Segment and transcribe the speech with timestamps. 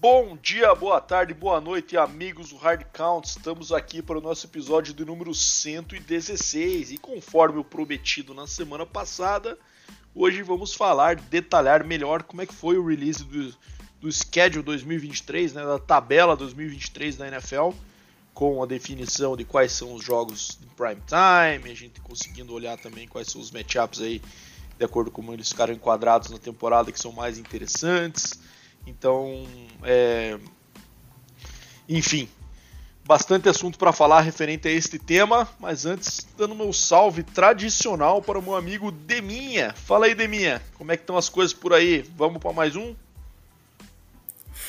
[0.00, 3.28] Bom dia, boa tarde, boa noite, amigos do Hard Count.
[3.28, 8.86] Estamos aqui para o nosso episódio de número 116 e conforme o prometido na semana
[8.86, 9.58] passada,
[10.14, 13.54] hoje vamos falar, detalhar melhor como é que foi o release do,
[14.00, 17.72] do schedule 2023, né, da tabela 2023 da NFL,
[18.32, 22.78] com a definição de quais são os jogos em prime time, a gente conseguindo olhar
[22.78, 24.22] também quais são os matchups aí
[24.78, 28.40] de acordo com como eles ficaram enquadrados na temporada que são mais interessantes.
[28.86, 29.46] Então,
[29.82, 30.38] é...
[31.88, 32.28] enfim,
[33.04, 38.38] bastante assunto para falar referente a este tema, mas antes, dando meu salve tradicional para
[38.38, 39.74] o meu amigo Deminha.
[39.74, 42.04] Fala aí, Deminha, como é que estão as coisas por aí?
[42.16, 42.94] Vamos para mais um?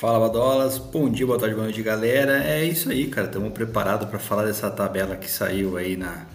[0.02, 0.78] Fala, Badolas.
[0.78, 2.42] Bom dia, boa tarde, boa noite, galera.
[2.42, 3.28] É isso aí, cara.
[3.28, 6.26] Estamos preparados para falar dessa tabela que saiu aí na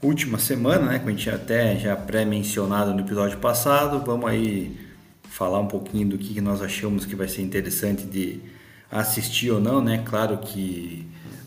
[0.00, 0.98] última semana, né?
[1.00, 4.04] Que a gente até já pré-mencionado no episódio passado.
[4.06, 4.89] Vamos aí
[5.30, 8.40] falar um pouquinho do que nós achamos que vai ser interessante de
[8.90, 10.02] assistir ou não, né?
[10.04, 11.06] Claro que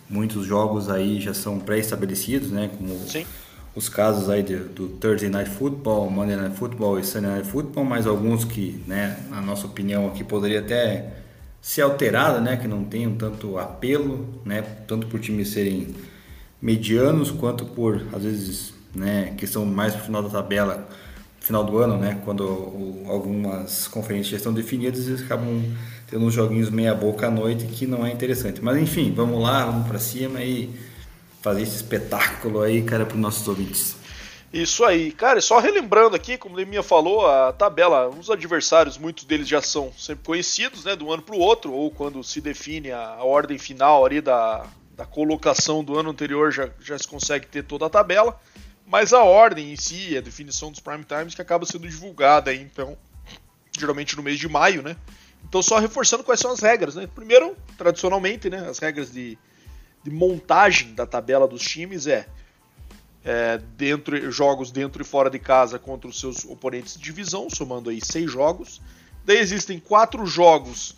[0.10, 2.72] muitos jogos aí já são pré-estabelecidos, né?
[2.78, 3.26] Como Sim.
[3.76, 7.84] os casos aí de, do Thursday Night Football, Monday Night Football e Sunday Night Football,
[7.84, 11.18] mas alguns que, né, na nossa opinião aqui poderia até
[11.62, 12.56] ser alterado, né?
[12.56, 14.62] Que não tenham tanto apelo, né?
[14.88, 15.94] Tanto por times serem
[16.62, 19.34] medianos quanto por às vezes, né?
[19.38, 20.88] Questão mais pro final da tabela
[21.44, 22.20] final do ano, né?
[22.24, 25.62] Quando o, algumas conferências já estão definidas, eles acabam
[26.10, 28.64] tendo uns joguinhos meia boca à noite que não é interessante.
[28.64, 30.74] Mas enfim, vamos lá, vamos para cima e
[31.42, 33.98] fazer esse espetáculo aí, cara, para os nossos ouvintes.
[34.54, 39.26] Isso aí, cara, só relembrando aqui, como o Leminha falou, a tabela, os adversários, muitos
[39.26, 42.92] deles já são sempre conhecidos, né, do ano para o outro, ou quando se define
[42.92, 47.48] a, a ordem final ali da, da colocação do ano anterior, já, já se consegue
[47.48, 48.40] ter toda a tabela
[48.86, 52.98] mas a ordem em si, a definição dos prime times que acaba sendo divulgada então,
[53.78, 54.96] geralmente no mês de maio, né?
[55.48, 57.08] Então só reforçando quais são as regras, né?
[57.08, 59.38] Primeiro, tradicionalmente, né, as regras de,
[60.04, 62.28] de montagem da tabela dos times é,
[63.24, 67.90] é dentro jogos dentro e fora de casa contra os seus oponentes de divisão, somando
[67.90, 68.82] aí seis jogos.
[69.26, 70.96] Daí existem quatro jogos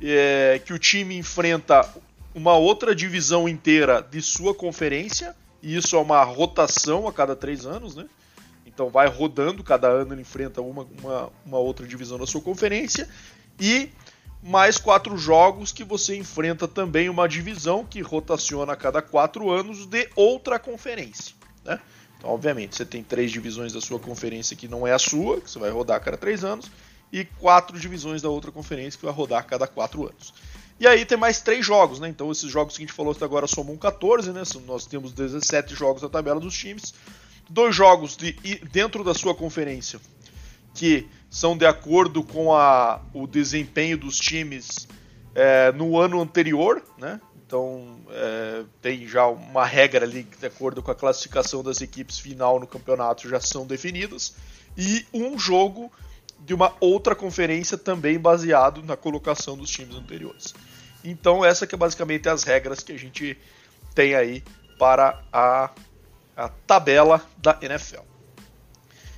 [0.00, 1.88] é, que o time enfrenta
[2.34, 7.64] uma outra divisão inteira de sua conferência e isso é uma rotação a cada três
[7.64, 8.04] anos, né?
[8.66, 13.08] Então vai rodando, cada ano ele enfrenta uma, uma, uma outra divisão da sua conferência.
[13.58, 13.90] E
[14.42, 19.86] mais quatro jogos que você enfrenta também uma divisão que rotaciona a cada quatro anos
[19.86, 21.34] de outra conferência.
[21.64, 21.80] Né?
[22.18, 25.50] Então, obviamente, você tem três divisões da sua conferência que não é a sua, que
[25.50, 26.70] você vai rodar a cada três anos,
[27.10, 30.34] e quatro divisões da outra conferência que vai rodar a cada quatro anos.
[30.78, 32.08] E aí tem mais três jogos, né?
[32.08, 34.42] Então esses jogos que a gente falou até agora somam 14, né?
[34.66, 36.94] Nós temos 17 jogos na tabela dos times.
[37.48, 38.32] Dois jogos de,
[38.72, 40.00] dentro da sua conferência
[40.74, 44.88] que são de acordo com a, o desempenho dos times
[45.34, 47.20] é, no ano anterior, né?
[47.46, 52.58] Então é, tem já uma regra ali de acordo com a classificação das equipes final
[52.58, 54.34] no campeonato, já são definidas.
[54.76, 55.92] E um jogo
[56.44, 60.54] de uma outra conferência também baseado na colocação dos times anteriores.
[61.02, 63.36] Então essa que é basicamente as regras que a gente
[63.94, 64.42] tem aí
[64.78, 65.70] para a,
[66.36, 68.02] a tabela da NFL.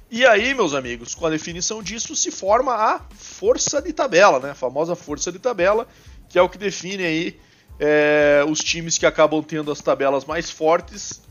[0.08, 4.50] E aí, meus amigos, com a definição disso se forma a força de tabela, né?
[4.50, 5.88] A famosa força de tabela,
[6.28, 7.40] que é o que define aí
[7.80, 11.22] é, os times que acabam tendo as tabelas mais fortes,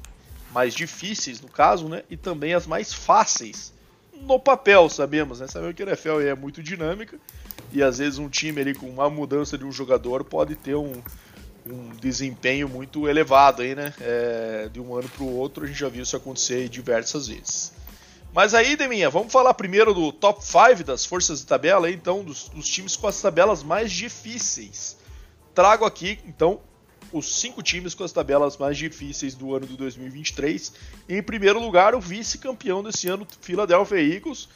[0.51, 2.03] mais difíceis no caso, né?
[2.09, 3.73] E também as mais fáceis
[4.21, 5.47] no papel, sabemos, né?
[5.47, 7.17] Sabemos que a NFL é muito dinâmica
[7.71, 11.01] e às vezes um time ali com uma mudança de um jogador pode ter um,
[11.65, 13.93] um desempenho muito elevado aí, né?
[13.99, 17.73] É, de um ano para o outro, a gente já viu isso acontecer diversas vezes.
[18.33, 22.49] Mas aí, Deminha, vamos falar primeiro do top 5 das forças de tabela, então, dos,
[22.49, 24.97] dos times com as tabelas mais difíceis.
[25.53, 26.59] Trago aqui, então,
[27.17, 30.73] os cinco times com as tabelas mais difíceis do ano de 2023.
[31.07, 34.49] Em primeiro lugar, o vice-campeão desse ano, Philadelphia Eagles,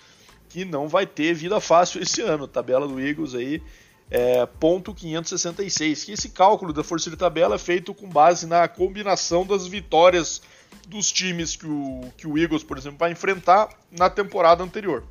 [0.49, 2.47] que não vai ter vida fácil esse ano.
[2.47, 3.63] Tabela do Eagles aí,
[4.11, 6.03] é, ponto 566.
[6.03, 10.41] Que esse cálculo da força de tabela é feito com base na combinação das vitórias
[10.85, 15.05] dos times que o, que o Eagles, por exemplo, vai enfrentar na temporada anterior.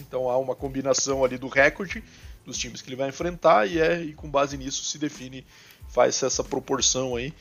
[0.00, 2.02] Então há uma combinação ali do recorde
[2.44, 5.46] dos times que ele vai enfrentar e, é, e com base nisso se define
[5.88, 7.32] faz essa proporção aí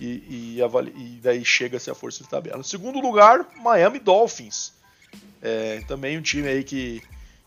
[0.00, 2.62] e, e, e daí chega-se a força de tabela.
[2.62, 4.72] Segundo lugar, Miami Dolphins.
[5.40, 7.02] É, também um time aí que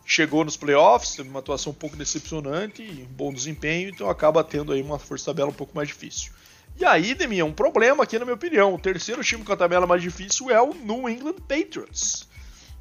[0.06, 4.72] chegou nos playoffs, teve uma atuação um pouco decepcionante, um bom desempenho, então acaba tendo
[4.72, 6.32] aí uma força de tabela um pouco mais difícil.
[6.78, 8.72] E aí, Demi, é um problema aqui na minha opinião.
[8.72, 12.26] O terceiro time com a tabela mais difícil é o New England Patriots.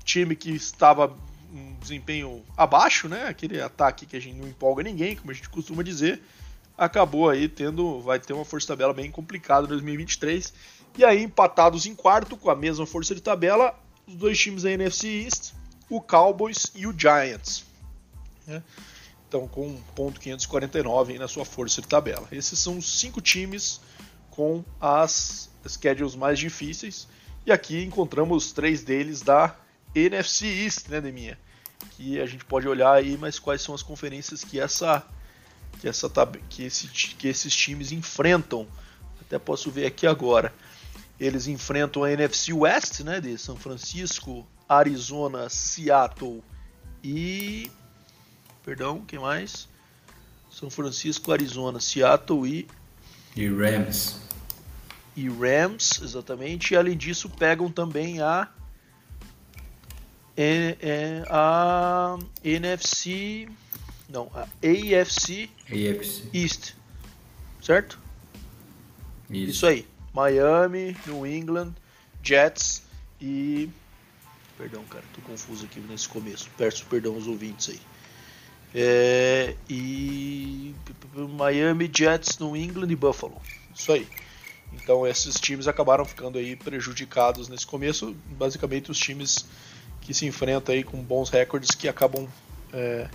[0.03, 1.18] Time que estava
[1.51, 3.27] um desempenho abaixo, né?
[3.27, 6.21] Aquele ataque que a gente não empolga ninguém, como a gente costuma dizer,
[6.77, 10.53] acabou aí tendo, vai ter uma força de tabela bem complicada em 2023.
[10.97, 13.77] E aí empatados em quarto com a mesma força de tabela,
[14.07, 15.53] os dois times da NFC East,
[15.89, 17.65] o Cowboys e o Giants.
[18.45, 18.63] Né?
[19.27, 22.27] Então com ponto 549 aí na sua força de tabela.
[22.31, 23.81] Esses são os cinco times
[24.30, 27.07] com as schedules mais difíceis.
[27.45, 29.56] E aqui encontramos três deles da
[29.95, 31.38] NFC East, né, Deminha?
[31.91, 35.06] Que a gente pode olhar aí, mas quais são as conferências que essa
[35.79, 36.09] que essa
[36.49, 38.67] que, esse, que esses times enfrentam.
[39.21, 40.53] Até posso ver aqui agora.
[41.19, 46.43] Eles enfrentam a NFC West, né, de São Francisco, Arizona, Seattle
[47.03, 47.71] e
[48.63, 49.67] perdão, quem mais?
[50.51, 52.67] São Francisco, Arizona, Seattle e
[53.35, 54.17] e Rams.
[55.15, 56.73] E Rams, exatamente.
[56.73, 58.49] E além disso, pegam também a
[60.35, 63.47] é, é a NFC,
[64.09, 66.30] não, a AFC, AFC.
[66.33, 66.74] East,
[67.62, 68.00] certo?
[69.30, 69.51] Isso.
[69.51, 69.88] Isso aí.
[70.13, 71.74] Miami, New England,
[72.24, 72.83] Jets
[73.21, 73.69] e
[74.57, 76.50] perdão, cara, tô confuso aqui nesse começo.
[76.57, 77.80] Peço perdão aos ouvintes aí.
[78.74, 80.74] É, e
[81.13, 83.39] Miami, Jets, New England e Buffalo.
[83.75, 84.07] Isso aí.
[84.74, 89.45] Então esses times acabaram ficando aí prejudicados nesse começo, basicamente os times
[90.01, 92.27] que se enfrentam aí com bons recordes que acabam
[92.74, 93.09] é,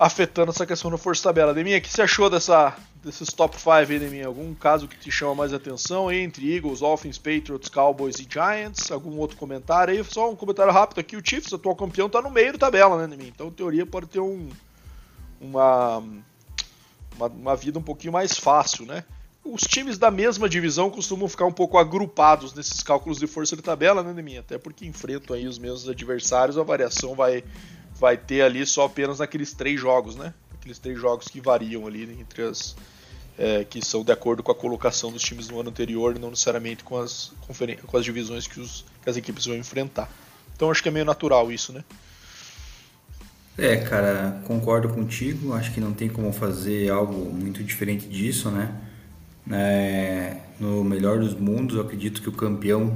[0.00, 1.52] afetando essa questão da força tabela.
[1.52, 2.74] Deminha, o que você achou dessa,
[3.04, 4.28] desses top 5 aí, Deminha?
[4.28, 8.90] Algum caso que te chama mais atenção entre Eagles, Dolphins, Patriots, Cowboys e Giants?
[8.90, 10.02] Algum outro comentário aí?
[10.02, 13.06] Só um comentário rápido aqui, o Chiefs, atual campeão, tá no meio da tabela, né,
[13.06, 13.28] Deminha?
[13.28, 14.48] Então, em teoria, pode ter um,
[15.38, 15.98] uma,
[17.16, 19.04] uma, uma vida um pouquinho mais fácil, né?
[19.42, 23.62] os times da mesma divisão costumam ficar um pouco agrupados nesses cálculos de força de
[23.62, 24.40] tabela, né, Neminha?
[24.40, 27.42] Até porque enfrentam aí os mesmos adversários, a variação vai,
[28.00, 30.32] vai ter ali só apenas naqueles três jogos, né?
[30.58, 32.74] Aqueles três jogos que variam ali entre as.
[33.38, 36.84] É, que são de acordo com a colocação dos times no ano anterior, não necessariamente
[36.84, 37.32] com as,
[37.86, 40.10] com as divisões que, os, que as equipes vão enfrentar.
[40.54, 41.82] Então acho que é meio natural isso, né?
[43.56, 45.54] É, cara, concordo contigo.
[45.54, 48.74] Acho que não tem como fazer algo muito diferente disso, né?
[49.50, 52.94] É, no melhor dos mundos, eu acredito que o campeão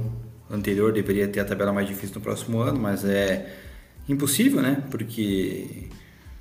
[0.49, 3.64] anterior deveria ter a tabela mais difícil no próximo ano, mas é
[4.07, 4.83] impossível, né?
[4.89, 5.89] Porque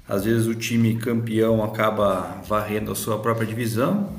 [0.09, 4.13] às vezes o time campeão acaba varrendo a sua própria divisão,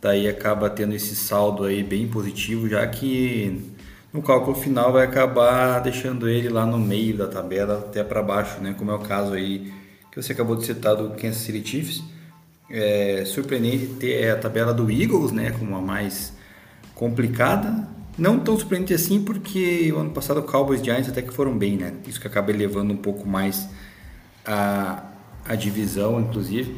[0.00, 3.70] daí acaba tendo esse saldo aí bem positivo, já que
[4.12, 8.60] no cálculo final vai acabar deixando ele lá no meio da tabela até para baixo,
[8.60, 8.74] né?
[8.78, 9.72] Como é o caso aí
[10.10, 12.02] que você acabou de citar do Kansas City Chiefs
[12.70, 16.32] é surpreendente ter a tabela do Eagles, né, como a mais
[16.94, 17.88] complicada.
[18.18, 21.56] Não tão surpreendente assim, porque o ano passado o Cowboys e Giants até que foram
[21.56, 21.94] bem, né?
[22.06, 23.68] Isso que acaba elevando um pouco mais
[24.44, 25.04] a,
[25.46, 26.76] a divisão, inclusive.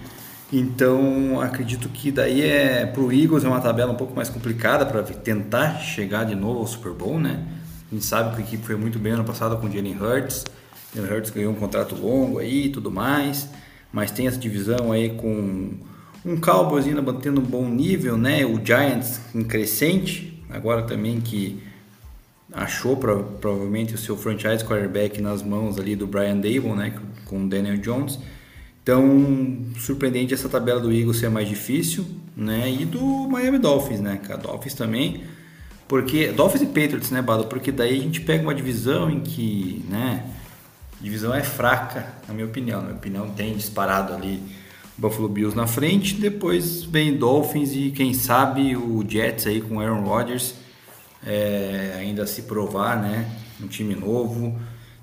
[0.52, 5.02] Então, acredito que daí é pro Eagles é uma tabela um pouco mais complicada para
[5.02, 7.44] tentar chegar de novo ao Super Bowl, né?
[7.90, 10.44] A gente sabe que a equipe foi muito bem ano passado com o Jalen Hurts.
[10.94, 13.49] Jalen Hurts ganhou um contrato longo aí e tudo mais
[13.93, 15.75] mas tem essa divisão aí com
[16.25, 18.44] um Cowboys ainda mantendo um bom nível, né?
[18.46, 21.62] O Giants em crescente, agora também que
[22.52, 26.94] achou provavelmente o seu franchise quarterback nas mãos ali do Brian Dable, né?
[27.24, 28.19] Com o Daniel Jones.
[28.82, 32.05] Então, surpreendente essa tabela do Eagles ser mais difícil,
[32.36, 32.70] né?
[32.70, 34.20] E do Miami Dolphins, né?
[34.29, 35.22] A Dolphins também,
[35.88, 37.46] porque Dolphins e Patriots, né, Bado?
[37.46, 40.24] Porque daí a gente pega uma divisão em que, né?
[41.03, 42.79] divisão é fraca, na minha opinião.
[42.81, 44.41] Na minha opinião, tem disparado ali
[44.96, 50.03] Buffalo Bills na frente, depois vem Dolphins e quem sabe o Jets aí com Aaron
[50.03, 50.55] Rodgers
[51.25, 53.31] é, ainda se provar, né?
[53.63, 54.58] Um time novo,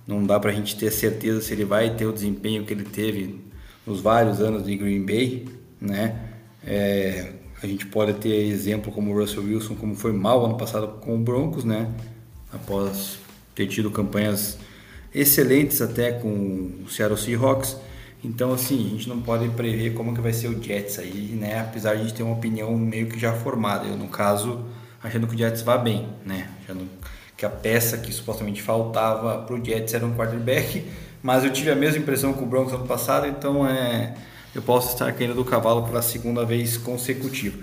[0.06, 3.40] não dá pra gente ter certeza se ele vai ter o desempenho que ele teve
[3.86, 5.48] nos vários anos de Green Bay,
[5.80, 6.20] né?
[6.64, 11.00] É, a gente pode ter exemplo como o Russell Wilson, como foi mal ano passado
[11.00, 11.90] com o Broncos, né?
[12.52, 13.18] Após
[13.56, 14.58] ter tido campanhas
[15.14, 17.76] excelentes até com o Seattle Seahawks.
[18.24, 21.62] Então, assim, a gente não pode prever como que vai ser o Jets aí, né?
[21.62, 23.88] Apesar de a gente ter uma opinião meio que já formada.
[23.88, 24.66] Eu, no caso,
[25.02, 26.50] achando que o Jets vá bem, né?
[26.62, 26.88] Achando
[27.38, 30.86] que a peça que supostamente faltava para o Jets era um quarterback,
[31.24, 34.14] mas eu tive a mesma impressão com o Broncos ano passado, então é,
[34.54, 37.58] eu posso estar caindo do cavalo pela segunda vez consecutiva.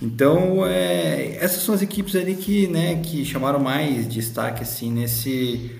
[0.00, 5.72] Então, é, essas são as equipes ali que, né, que chamaram mais destaque assim nesse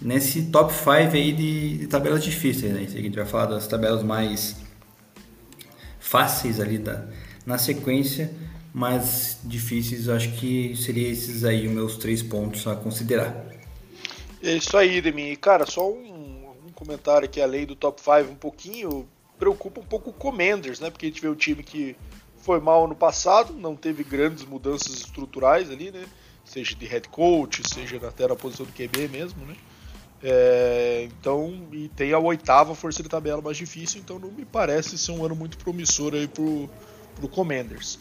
[0.00, 2.80] nesse top 5 aí de, de, tabelas difíceis, né?
[2.82, 4.56] a gente vai falar das tabelas mais
[5.98, 7.06] fáceis ali da,
[7.46, 8.32] na sequência,
[8.72, 13.46] mas difíceis, acho que seria esses aí os meus três pontos a considerar.
[14.42, 15.36] É isso aí, Demi.
[15.36, 16.34] Cara, só um
[16.74, 19.08] comentário aqui além do top 5 um pouquinho,
[19.38, 20.90] preocupa um pouco o Commanders, né?
[20.90, 21.96] Porque a gente vê um time que
[22.38, 26.04] foi mal no passado, não teve grandes mudanças estruturais ali, né?
[26.44, 29.56] Seja de head coach, seja até na posição do QB mesmo, né?
[30.26, 34.96] É, então, e tem a oitava força de tabela mais difícil, então não me parece
[34.96, 36.70] ser um ano muito promissor aí pro,
[37.14, 37.98] pro Commanders.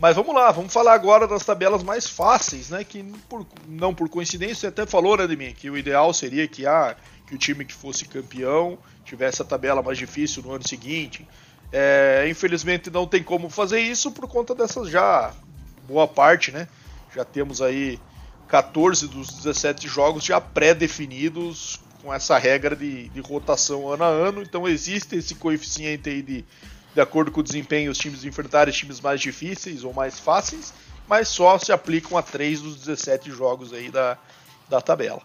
[0.00, 2.82] Mas vamos lá, vamos falar agora das tabelas mais fáceis, né?
[2.82, 6.48] Que por, não por coincidência, você até falou, né, de mim, que o ideal seria
[6.48, 10.66] que, ah, que o time que fosse campeão tivesse a tabela mais difícil no ano
[10.66, 11.24] seguinte.
[11.72, 15.32] É, infelizmente não tem como fazer isso por conta dessas já
[15.86, 16.66] boa parte, né?
[17.14, 18.00] Já temos aí
[18.50, 24.42] 14 dos 17 jogos já pré-definidos com essa regra de, de, rotação ano a ano,
[24.42, 26.44] então existe esse coeficiente aí de,
[26.94, 30.74] de acordo com o desempenho, os times enfrentarem times mais difíceis ou mais fáceis,
[31.06, 34.18] mas só se aplicam a 3 dos 17 jogos aí da,
[34.68, 35.22] da tabela.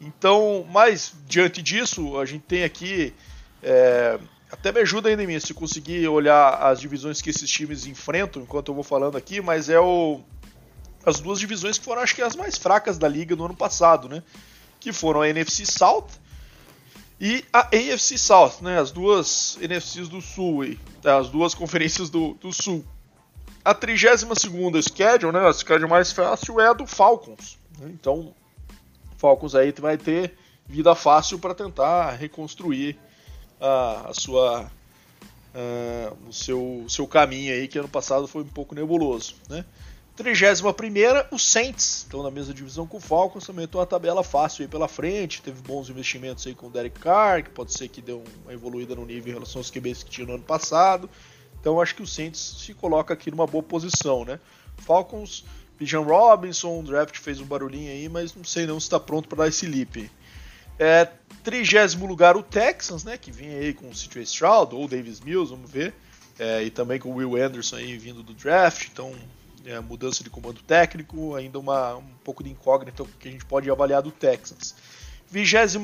[0.00, 3.14] Então, mas diante disso, a gente tem aqui
[3.62, 4.18] é,
[4.54, 8.42] até me ajuda ainda em mim se conseguir olhar as divisões que esses times enfrentam
[8.42, 10.20] enquanto eu vou falando aqui, mas é o
[11.04, 14.08] as duas divisões que foram acho que as mais fracas da liga no ano passado,
[14.08, 14.22] né?
[14.80, 16.08] Que foram a NFC South
[17.20, 18.78] e a AFC South, né?
[18.78, 22.84] As duas NFCs do Sul, aí, as duas conferências do, do Sul.
[23.64, 25.46] A 32 segunda schedule, né?
[25.46, 27.58] A schedule mais fácil é a do Falcons.
[27.78, 27.90] Né?
[27.92, 28.34] Então,
[29.16, 32.98] Falcons aí vai ter vida fácil para tentar reconstruir
[33.60, 34.70] a, a sua
[35.54, 39.36] uh, o seu, seu caminho aí, que ano passado foi um pouco nebuloso.
[39.48, 39.64] Né?
[40.16, 44.68] 31 o Saints, estão na mesma divisão com o Falcons, também uma tabela fácil aí
[44.68, 48.22] pela frente, teve bons investimentos aí com o Derek Carr, que pode ser que deu
[48.44, 51.10] uma evoluída no nível em relação aos QBs que tinha no ano passado.
[51.60, 54.38] Então acho que o Saints se coloca aqui numa boa posição, né?
[54.78, 55.44] Falcons,
[55.78, 59.28] Bijan Robinson, o draft fez um barulhinho aí, mas não sei não se está pronto
[59.28, 60.08] para dar esse leap.
[60.78, 61.08] É,
[61.42, 65.50] trigésimo lugar o Texans, né, que vinha aí com o CJ Stroud ou Davis Mills,
[65.50, 65.94] vamos ver,
[66.38, 69.12] é, e também com o Will Anderson aí vindo do draft, então
[69.64, 73.70] é, mudança de comando técnico, ainda uma, um pouco de incógnita que a gente pode
[73.70, 74.74] avaliar do Texans.
[75.30, 75.78] 29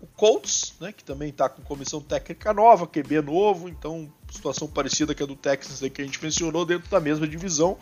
[0.00, 5.14] o Colts, né, que também está com comissão técnica nova, QB novo, então situação parecida
[5.14, 7.78] com a do Texans aí que a gente mencionou dentro da mesma divisão.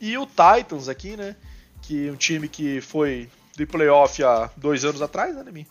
[0.00, 1.36] E o Titans aqui, né,
[1.82, 5.66] que é um time que foi de playoff há dois anos atrás, né, mim?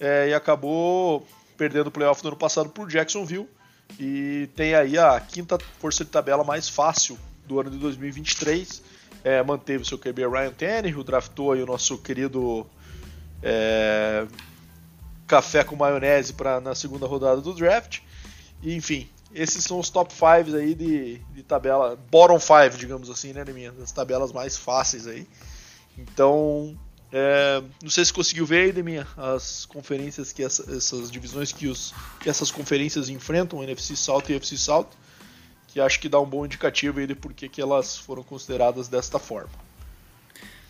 [0.00, 1.24] É, e acabou
[1.56, 3.48] perdendo o playoff no ano passado por Jacksonville
[4.00, 7.16] e tem aí a quinta força de tabela mais fácil
[7.52, 8.82] do ano de 2023.
[9.24, 12.66] É, manteve seu QB Ryan Tannehill, draftou aí o nosso querido
[13.42, 14.26] é,
[15.26, 18.00] café com maionese para na segunda rodada do draft.
[18.62, 23.32] E, enfim, esses são os top 5 aí de, de tabela, bottom 5, digamos assim,
[23.32, 25.26] né, minha, das tabelas mais fáceis aí.
[25.96, 26.76] Então,
[27.12, 31.68] é, não sei se conseguiu ver aí, Deminha, as conferências que essa, essas divisões que,
[31.68, 34.88] os, que essas conferências enfrentam, NFC South e NFC South,
[35.72, 39.18] que acho que dá um bom indicativo aí de por que, elas foram consideradas desta
[39.18, 39.50] forma.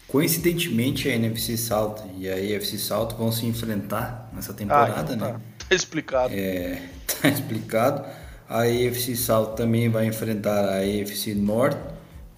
[0.07, 5.19] Coincidentemente, a NFC South e a AFC South vão se enfrentar nessa temporada, ah, então
[5.19, 5.41] tá, né?
[5.69, 6.35] Tá explicado.
[6.35, 6.83] É,
[7.21, 8.05] tá explicado.
[8.49, 11.79] A AFC South também vai enfrentar a AFC North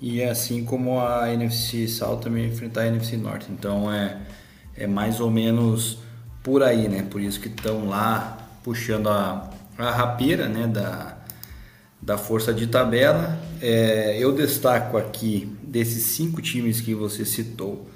[0.01, 3.51] e assim como a NFC South também enfrentar a NFC Norte.
[3.51, 4.21] Então é,
[4.77, 5.99] é mais ou menos
[6.43, 7.03] por aí, né?
[7.11, 10.69] Por isso que estão lá puxando a, a rapeira né?
[10.69, 11.14] da,
[12.05, 13.39] da força de tabela.
[13.61, 17.89] É, eu destaco aqui desses cinco times que você citou,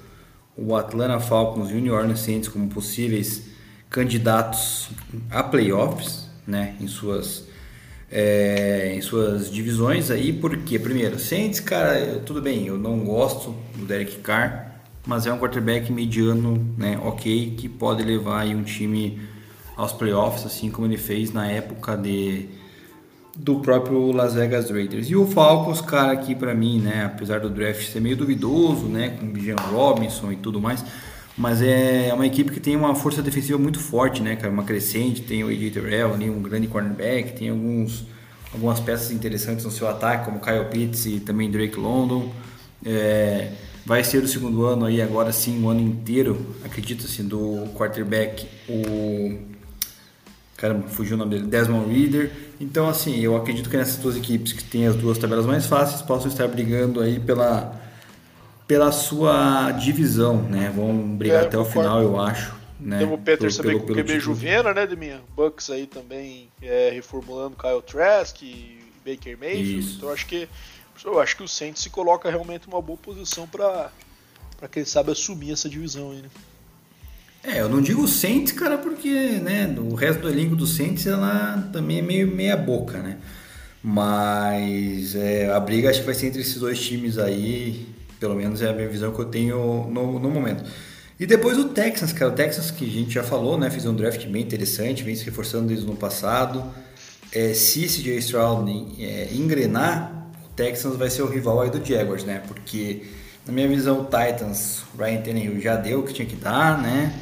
[0.57, 3.43] o Atlanta Falcons e o New Orleans Saints como possíveis
[3.89, 4.89] candidatos
[5.29, 6.75] a playoffs, né?
[6.81, 7.47] Em suas
[8.11, 13.85] é, em suas divisões aí, porque, primeiro, Saints, cara, tudo bem, eu não gosto do
[13.85, 19.21] Derek Carr, mas é um quarterback mediano, né, ok, que pode levar aí um time
[19.77, 22.49] aos playoffs, assim como ele fez na época de
[23.39, 25.09] do próprio Las Vegas Raiders.
[25.09, 29.17] E o Falcons, cara, aqui para mim, né, apesar do draft ser meio duvidoso, né,
[29.19, 30.83] com o Robinson e tudo mais,
[31.37, 34.51] mas é uma equipe que tem uma força defensiva muito forte, né, cara?
[34.51, 38.05] Uma crescente, tem o AJ Terrell um grande cornerback, tem alguns,
[38.53, 42.29] algumas peças interessantes no seu ataque, como Kyle Pitts e também Drake London.
[42.85, 43.53] É,
[43.85, 48.45] vai ser o segundo ano aí, agora sim, o ano inteiro, acredito assim, do quarterback,
[48.67, 49.48] o...
[50.59, 52.31] Caramba, fugiu o nome dele, Desmond Reader.
[52.59, 56.01] Então, assim, eu acredito que nessas duas equipes que têm as duas tabelas mais fáceis
[56.01, 57.79] possam estar brigando aí pela
[58.67, 60.69] pela sua divisão, né?
[60.75, 62.53] Vão brigar é, até o final, eu acho.
[62.77, 62.99] Né?
[62.99, 65.21] Tem o Peters também com o QB Juvena, né, Deminha?
[65.33, 69.79] Bucks aí também é, reformulando Kyle Trask e Baker Mayfield.
[69.79, 69.97] Isso.
[69.97, 70.47] Então acho que
[71.05, 73.91] eu acho que o Saints se coloca realmente uma boa posição para
[74.57, 76.29] para quem sabe assumir essa divisão aí, né?
[77.43, 81.69] É, eu não digo Saints, cara, porque né, o resto do elenco do Saints ela
[81.71, 83.17] também é meio meia boca, né?
[83.81, 87.87] Mas é, a briga acho que vai ser entre esses dois times aí,
[88.19, 90.65] pelo menos é a minha visão que eu tenho no, no momento.
[91.17, 93.69] E depois o Texans, cara, o Texans que a gente já falou, né?
[93.69, 96.63] Fez um draft bem interessante, vem se reforçando desde o ano passado.
[97.31, 98.69] É, se CJ Stroud
[98.99, 102.41] é, engrenar, o Texans vai ser o rival aí do Jaguars, né?
[102.47, 103.03] Porque
[103.45, 107.13] na minha visão o Titans, Ryan Tannehill já deu o que tinha que dar, né?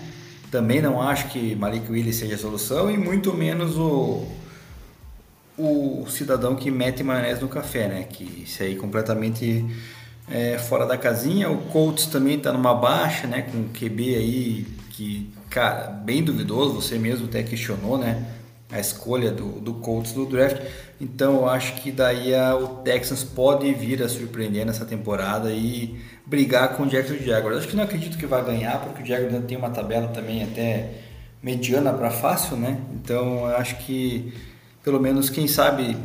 [0.57, 4.25] Também não acho que Malik Willis seja a solução e muito menos o,
[5.55, 8.07] o cidadão que mete maionese no café, né?
[8.09, 9.63] Que isso aí completamente
[10.27, 11.47] é, fora da casinha.
[11.47, 13.43] O Colts também está numa baixa, né?
[13.43, 16.81] Com o QB aí que, cara, bem duvidoso.
[16.81, 18.25] Você mesmo até questionou, né?
[18.69, 20.61] A escolha do, do Colts do draft.
[20.99, 25.99] Então eu acho que daí a, o Texans pode vir a surpreender nessa temporada e
[26.25, 27.57] brigar com o Jackson Jaguars.
[27.57, 30.89] Acho que não acredito que vai ganhar, porque o Jaguars tem uma tabela também até
[31.41, 32.81] mediana para fácil, né?
[32.93, 34.33] Então acho que
[34.83, 35.97] pelo menos quem sabe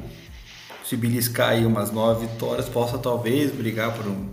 [0.85, 4.29] se beliscar aí umas nove vitórias possa talvez brigar por um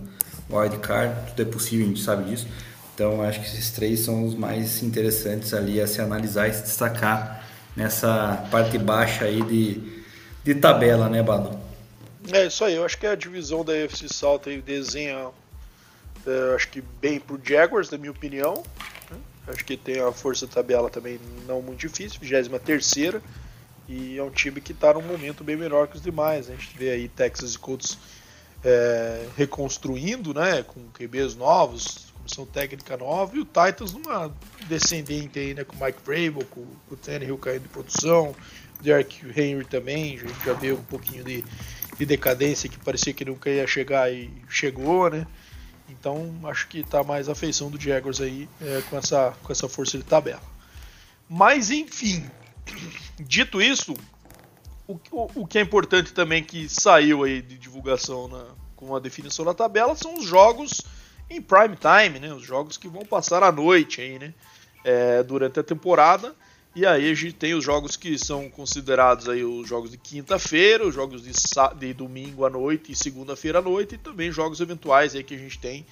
[0.50, 2.46] wild card, tudo é possível, a gente sabe disso.
[2.94, 6.62] Então acho que esses três são os mais interessantes ali a se analisar e se
[6.62, 7.39] destacar
[7.76, 10.00] nessa parte baixa aí de
[10.42, 11.58] de tabela, né, Bado?
[12.32, 15.28] É isso aí, eu acho que a divisão da UFC South aí desenha,
[16.26, 18.62] é, acho que bem pro Jaguars, na minha opinião.
[19.10, 19.16] Né?
[19.48, 23.22] Acho que tem a força da tabela também não muito difícil, 23 terceira
[23.88, 26.46] e é um time que está num momento bem melhor que os demais.
[26.46, 26.54] Né?
[26.56, 27.98] A gente vê aí Texas e Colts
[28.62, 34.32] é, reconstruindo, né, com QBs novos, comissão técnica nova, e o Titans numa
[34.68, 38.34] descendente aí, né, com o Mike Vrabel, com, com o Tannehill caindo de produção,
[38.80, 41.44] Derek Henry também, a gente já viu um pouquinho de,
[41.98, 45.26] de decadência que parecia que nunca ia chegar e chegou, né?
[45.88, 49.68] Então acho que está mais a feição do Jaguars aí é, com, essa, com essa
[49.68, 50.42] força de tabela.
[51.28, 52.24] Mas enfim,
[53.20, 53.94] dito isso,
[54.86, 59.00] o, o, o, que é importante também que saiu aí de divulgação na, com a
[59.00, 60.80] definição da tabela são os jogos
[61.30, 62.34] em prime time, né?
[62.34, 64.34] Os jogos que vão passar à noite aí, né?
[64.84, 66.34] É, durante a temporada.
[66.74, 70.86] E aí a gente tem os jogos que são considerados aí os jogos de quinta-feira,
[70.86, 71.32] os jogos de,
[71.78, 75.38] de, domingo à noite e segunda-feira à noite, e também jogos eventuais aí que a
[75.38, 75.84] gente tem,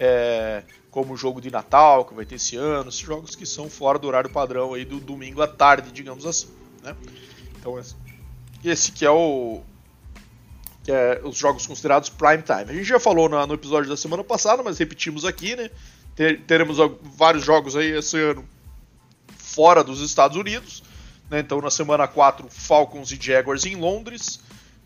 [0.00, 3.70] é, como o jogo de Natal, que vai ter esse ano, esses jogos que são
[3.70, 6.48] fora do horário padrão aí do domingo à tarde, digamos assim.
[6.82, 6.96] Né?
[7.60, 7.80] Então
[8.64, 9.62] esse que é o
[10.86, 12.70] que é os jogos considerados prime time.
[12.70, 15.68] A gente já falou no, no episódio da semana passada, mas repetimos aqui, né?
[16.14, 18.44] Ter, teremos vários jogos aí esse ano
[19.36, 20.84] fora dos Estados Unidos.
[21.28, 21.40] Né?
[21.40, 24.38] Então, na semana 4, Falcons e Jaguars em Londres,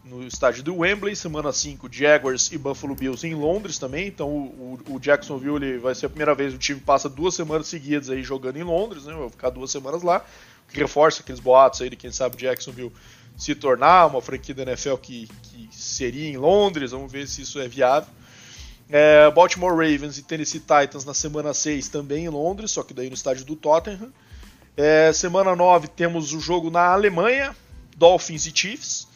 [0.02, 1.14] no estádio do Wembley.
[1.14, 4.08] Semana 5, Jaguars e Buffalo Bills em Londres também.
[4.08, 7.66] Então, o, o, Jacksonville ele vai ser a primeira vez o time passa duas semanas
[7.66, 9.12] seguidas aí jogando em Londres, né?
[9.12, 10.24] vai ficar duas semanas lá.
[10.66, 12.92] Que reforça aqueles boatos aí de quem sabe Jacksonville
[13.36, 16.90] se tornar uma franquia da NFL que, que seria em Londres.
[16.90, 18.08] Vamos ver se isso é viável.
[18.88, 23.08] É, Baltimore Ravens e Tennessee Titans na semana 6 também em Londres, só que daí
[23.08, 24.12] no estádio do Tottenham.
[24.76, 27.54] É, semana 9 temos o jogo na Alemanha,
[27.96, 29.08] Dolphins e Chiefs.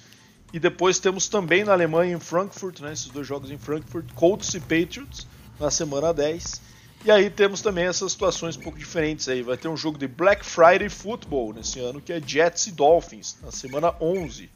[0.52, 4.54] E depois temos também na Alemanha, em Frankfurt, né, esses dois jogos em Frankfurt, Colts
[4.54, 5.26] e Patriots
[5.58, 6.60] na semana 10.
[7.04, 9.42] E aí temos também essas situações um pouco diferentes aí.
[9.42, 13.36] Vai ter um jogo de Black Friday Football nesse ano, que é Jets e Dolphins,
[13.42, 14.50] na semana 11.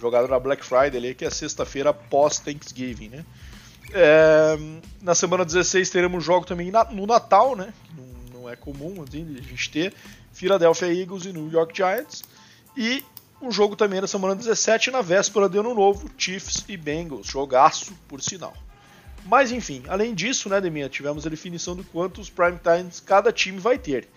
[0.00, 3.24] Jogado na Black Friday ali, que é sexta-feira pós-Thanksgiving, né?
[3.92, 4.56] É,
[5.02, 7.74] na semana 16 teremos jogo também no Natal, né?
[7.96, 9.92] Não, não é comum assim, a gente ter.
[10.32, 12.22] Philadelphia Eagles e New York Giants.
[12.76, 13.04] E
[13.40, 17.26] um jogo também na semana 17, na véspera de ano novo, Chiefs e Bengals.
[17.26, 18.54] Jogaço, por sinal.
[19.24, 23.58] Mas enfim, além disso, né, Deminha, tivemos a definição de quantos prime times cada time
[23.58, 24.08] vai ter.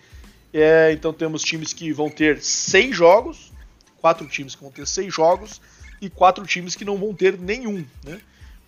[0.52, 3.52] É, então temos times que vão ter seis jogos,
[3.98, 5.60] quatro times que vão ter seis jogos
[6.00, 7.84] e quatro times que não vão ter nenhum.
[8.04, 8.20] Né?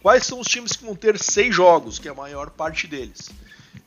[0.03, 3.31] Quais são os times que vão ter seis jogos, que é a maior parte deles?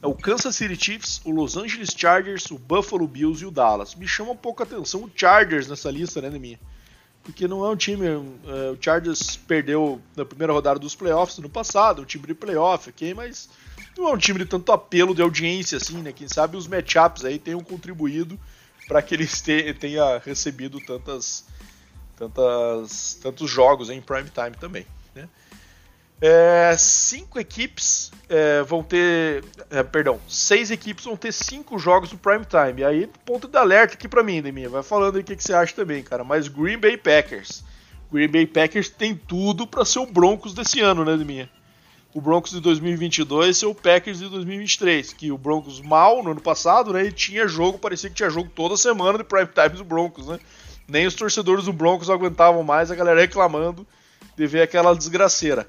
[0.02, 3.94] é o Kansas City Chiefs, o Los Angeles Chargers, o Buffalo Bills e o Dallas.
[3.94, 6.60] Me chama um pouco a atenção o Chargers nessa lista, né, minha?
[7.24, 8.06] Porque não é um time.
[8.08, 12.90] É, o Chargers perdeu na primeira rodada dos playoffs no passado, um time de playoff,
[12.90, 13.14] ok?
[13.14, 13.50] Mas
[13.98, 16.12] não é um time de tanto apelo de audiência assim, né?
[16.12, 18.40] Quem sabe os matchups aí tenham contribuído
[18.88, 19.42] para que eles
[19.80, 21.46] tenha recebido tantas,
[22.18, 24.86] tantas, tantos jogos em prime time também?
[26.22, 29.44] É, cinco equipes é, vão ter.
[29.72, 32.84] É, perdão, seis equipes vão ter cinco jogos no prime time.
[32.84, 34.70] Aí, ponto de alerta aqui pra mim, Deminha.
[34.70, 36.24] Vai falando aí o que, que, você acha também, cara.
[36.24, 37.64] Mas Green Bay Packers.
[38.12, 41.50] Green Bay Packers tem tudo para ser o Broncos desse ano, né, Deminha?
[42.14, 46.42] o Broncos de 2022 ser o Packers de 2023, que o Broncos mal no ano
[46.42, 49.86] passado, né, e tinha jogo, parecia que tinha jogo toda semana de prime time do
[49.86, 50.40] Broncos, né?
[50.88, 53.88] Nem os torcedores do Broncos aguentavam mais, a galera reclamando
[54.36, 55.68] de ver aquela desgraceira.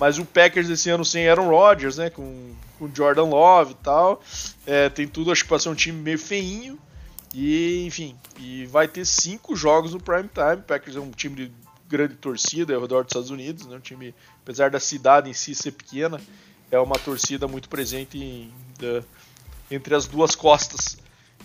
[0.00, 4.22] Mas o Packers esse ano sem Aaron Rodgers, né, com, com Jordan Love e tal,
[4.66, 6.78] é, tem tudo acho que para ser um time meio feinho.
[7.34, 10.56] E enfim, e vai ter cinco jogos no prime time.
[10.56, 11.52] O Packers é um time de
[11.88, 13.76] grande torcida ao redor dos Estados Unidos, né?
[13.76, 16.20] Um time, apesar da cidade em si ser pequena,
[16.70, 18.52] é uma torcida muito presente em,
[19.70, 20.98] entre as duas costas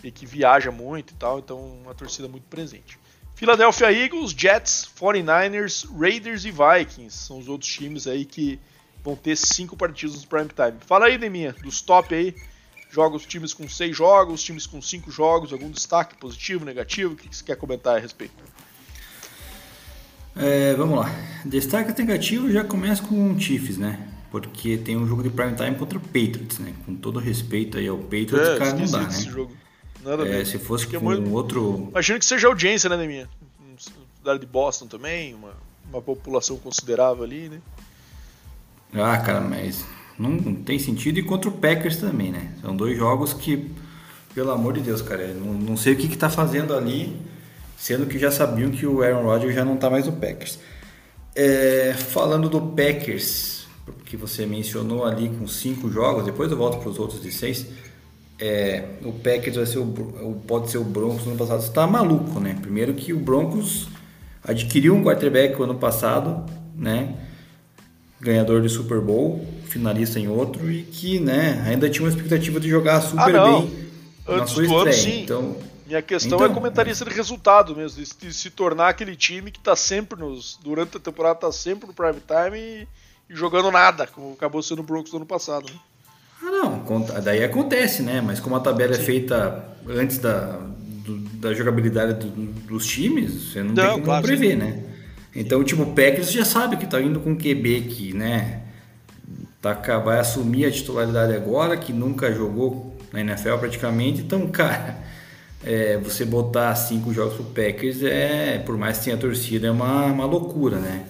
[0.04, 2.98] e que viaja muito e tal, então uma torcida muito presente.
[3.38, 8.60] Philadelphia Eagles, Jets, 49ers, Raiders e Vikings são os outros times aí que
[9.04, 10.80] vão ter cinco partidos no prime time.
[10.88, 12.34] Fala aí, Deminha, dos top aí,
[12.90, 17.28] jogos, times com seis jogos, times com cinco jogos, algum destaque positivo, negativo, o que
[17.34, 18.34] você quer comentar a respeito?
[20.36, 21.12] É, vamos lá.
[21.46, 24.00] Destaque negativo já começa com o Chiefs, né?
[24.32, 26.74] Porque tem um jogo de prime time contra o Patriots, né?
[26.88, 29.12] Com todo respeito aí ao Patriots, é, cara, não dá, né?
[29.12, 29.67] Jogo.
[30.04, 31.22] Nada é, se fosse com muito...
[31.22, 31.88] um outro...
[31.92, 33.30] Imagino que seja audiência, né, Neminha?
[34.18, 35.54] Cidade de Boston também, uma,
[35.90, 37.62] uma população considerável ali, né?
[38.94, 39.86] Ah, cara, mas
[40.18, 41.20] não, não tem sentido.
[41.20, 42.54] E contra o Packers também, né?
[42.62, 43.72] São dois jogos que,
[44.34, 47.18] pelo amor de Deus, cara, não, não sei o que, que tá fazendo ali
[47.78, 50.60] sendo que já sabiam que o Aaron Rodgers já não está mais no Packers.
[51.36, 53.68] É, falando do Packers,
[54.06, 57.68] que você mencionou ali com cinco jogos, depois eu volto para os outros de seis.
[58.40, 61.62] É, o Packers vai ser o, pode ser o Broncos no ano passado.
[61.62, 62.58] Você está maluco, né?
[62.62, 63.88] Primeiro que o Broncos
[64.44, 66.46] adquiriu um quarterback no ano passado,
[66.76, 67.16] né?
[68.20, 71.64] Ganhador de Super Bowl, finalista em outro e que, né?
[71.68, 73.88] Ainda tinha uma expectativa de jogar super ah, bem
[74.28, 74.82] Antes na sua estreia.
[74.82, 75.24] Ano, sim.
[75.24, 75.56] Então
[75.88, 79.58] minha questão é então, é comentarista de resultado mesmo, de se tornar aquele time que
[79.58, 80.60] está sempre nos.
[80.62, 82.88] Durante a temporada está sempre no prime time e,
[83.30, 85.66] e, jogando nada, como acabou sendo o Broncos no ano passado.
[85.72, 85.80] Né?
[86.42, 86.84] Ah não,
[87.24, 88.22] daí acontece, né?
[88.22, 90.60] Mas como a tabela é feita antes da,
[91.06, 92.30] do, da jogabilidade do,
[92.68, 94.56] dos times, você não, não tem como claro, prever, sim.
[94.58, 94.84] né?
[95.36, 98.62] Então, tipo, o Packers já sabe que tá indo com o QB que, né?
[99.62, 104.22] Tá, vai assumir a titularidade agora, que nunca jogou na NFL praticamente.
[104.22, 104.98] Então, cara,
[105.64, 110.06] é, você botar cinco jogos pro Packers é, por mais que tenha torcida, é uma,
[110.06, 111.06] uma loucura, né?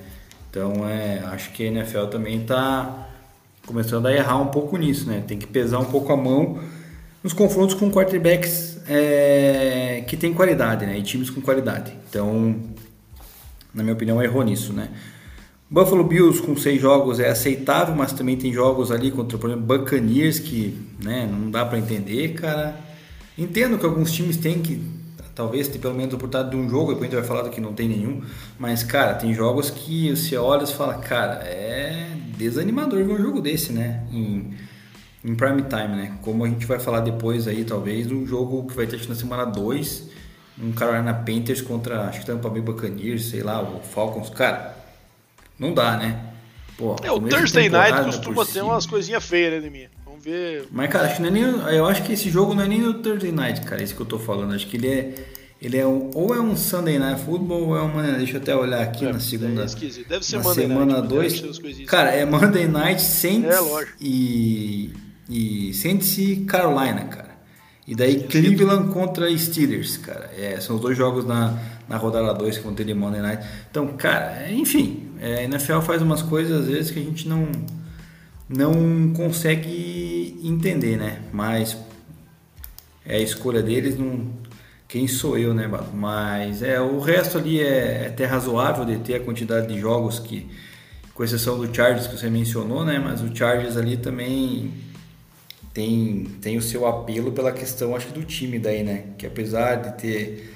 [0.50, 3.08] Então é, acho que a NFL também está
[3.68, 5.24] começando a errar um pouco nisso, né?
[5.28, 6.58] Tem que pesar um pouco a mão
[7.22, 10.98] nos confrontos com quarterbacks é, que tem qualidade, né?
[10.98, 11.94] E times com qualidade.
[12.10, 12.56] Então,
[13.74, 14.90] na minha opinião, errou nisso, né?
[15.70, 19.66] Buffalo Bills com seis jogos é aceitável, mas também tem jogos ali contra, por exemplo,
[19.66, 22.80] Buccaneers que né, não dá para entender, cara.
[23.38, 24.82] Entendo que alguns times têm que
[25.38, 27.52] talvez ter pelo menos a oportunidade de um jogo, depois a gente vai falar do
[27.52, 28.24] que não tem nenhum,
[28.58, 33.40] mas cara, tem jogos que você olha e fala, cara, é desanimador ver um jogo
[33.40, 34.04] desse, né?
[34.12, 34.56] Em,
[35.24, 36.18] em prime time, né?
[36.24, 39.46] Como a gente vai falar depois aí, talvez, um jogo que vai ter na semana
[39.46, 40.10] 2,
[40.60, 44.76] um Carolina Panthers contra, acho que Tampa Bay Buccaneers, sei lá, o Falcons, cara,
[45.60, 46.20] não dá, né?
[46.80, 49.90] Pô, é, o Thursday Night costuma ter umas coisinhas feias, né, minha?
[50.28, 50.68] Ver.
[50.72, 52.86] Mas, cara, acho que não é nem, eu acho que esse jogo não é nem
[52.86, 54.54] o Thursday Night, cara, esse que eu tô falando.
[54.54, 55.14] Acho que ele é.
[55.60, 58.04] Ele é um, ou é um Sunday Night Football ou é uma.
[58.04, 59.64] Deixa eu até olhar aqui é, na segunda.
[59.64, 61.60] É Deve ser na Monday semana 2.
[61.88, 64.94] Cara, é Monday Night Saints é, e,
[65.28, 67.38] e Saints e Carolina, cara.
[67.88, 70.30] E daí Cleveland contra Steelers, cara.
[70.38, 71.58] É, são os dois jogos na,
[71.90, 73.44] na rodada 2 que vão ter de Monday Night.
[73.72, 77.50] Então, cara, enfim, é, a NFL faz umas coisas às vezes que a gente não
[78.50, 80.07] não consegue
[80.44, 81.22] entender, né?
[81.32, 81.78] Mas
[83.06, 84.28] é a escolha deles, não...
[84.88, 85.70] quem sou eu, né?
[85.94, 90.20] Mas é o resto ali é, é até razoável de ter a quantidade de jogos
[90.20, 90.50] que,
[91.14, 93.00] com exceção do Chargers que você mencionou, né?
[93.00, 94.74] Mas o Chargers ali também
[95.74, 99.06] tem, tem o seu apelo pela questão, acho que do time daí, né?
[99.18, 100.54] Que apesar de ter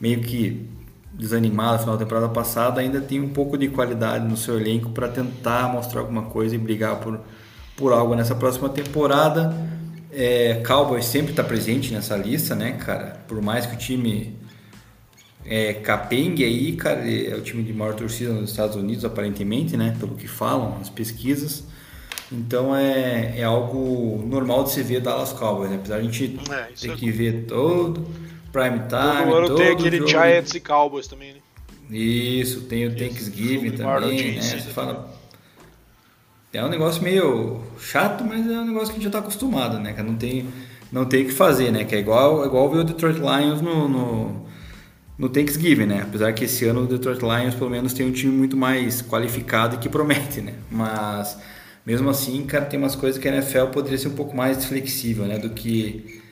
[0.00, 0.68] meio que
[1.12, 4.90] desanimado no final da temporada passada, ainda tem um pouco de qualidade no seu elenco
[4.90, 7.18] para tentar mostrar alguma coisa e brigar por,
[7.78, 9.54] por algo nessa próxima temporada.
[10.12, 13.20] É, Cowboys sempre está presente nessa lista, né, cara?
[13.28, 14.36] Por mais que o time
[15.46, 19.96] é, capengue aí, cara, é o time de maior torcida nos Estados Unidos, aparentemente, né?
[19.98, 21.64] Pelo que falam as pesquisas.
[22.30, 25.76] Então é, é algo normal de se ver Dallas Cowboys, né?
[25.76, 28.06] apesar de a gente é, ter é que ver todo
[28.52, 29.30] prime time.
[29.30, 30.10] Todo ano tem aquele jogo.
[30.10, 31.38] Giants e Cowboys também, né?
[31.90, 34.42] Isso, tem o Thanksgiving também, né?
[34.42, 35.17] Você fala.
[36.52, 39.78] É um negócio meio chato, mas é um negócio que a gente já está acostumado,
[39.78, 39.92] né?
[39.92, 40.48] Que não tem,
[40.90, 41.84] não tem o que fazer, né?
[41.84, 44.46] Que é igual, igual ver o Detroit Lions no, no,
[45.18, 46.02] no Thanksgiving, né?
[46.02, 49.76] Apesar que esse ano o Detroit Lions pelo menos tem um time muito mais qualificado
[49.76, 50.54] e que promete, né?
[50.70, 51.36] Mas
[51.84, 55.24] mesmo assim, cara, tem umas coisas que a NFL poderia ser um pouco mais flexível,
[55.24, 56.22] né, do que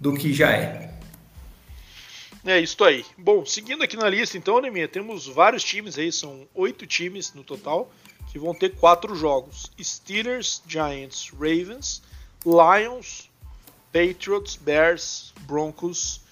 [0.00, 0.90] do que já é.
[2.44, 3.04] É isso aí.
[3.16, 7.44] Bom, seguindo aqui na lista, então, Neminha, temos vários times aí, são oito times no
[7.44, 7.92] total,
[8.32, 12.02] que vão ter quatro jogos: Steelers, Giants, Ravens,
[12.44, 13.30] Lions,
[13.92, 16.22] Patriots, Bears, Broncos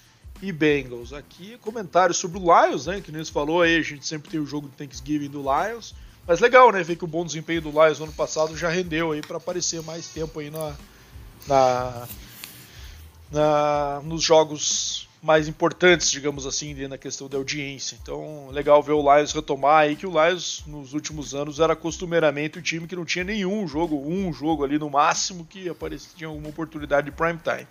[0.41, 1.13] e Bengals.
[1.13, 2.99] Aqui comentários sobre o Lions, né?
[2.99, 5.93] Que nem você falou aí, a gente sempre tem o jogo de Thanksgiving do Lions.
[6.25, 6.81] Mas legal, né?
[6.81, 9.83] Ver que o bom desempenho do Lions no ano passado já rendeu aí para aparecer
[9.83, 10.75] mais tempo aí na,
[11.47, 12.07] na,
[13.31, 17.97] na, nos jogos mais importantes, digamos assim, na questão da audiência.
[18.01, 22.57] Então, legal ver o Lions retomar aí, que o Lions nos últimos anos era costumeiramente
[22.57, 26.27] o time que não tinha nenhum jogo, um jogo ali no máximo que aparecia, tinha
[26.27, 27.67] alguma oportunidade de prime time,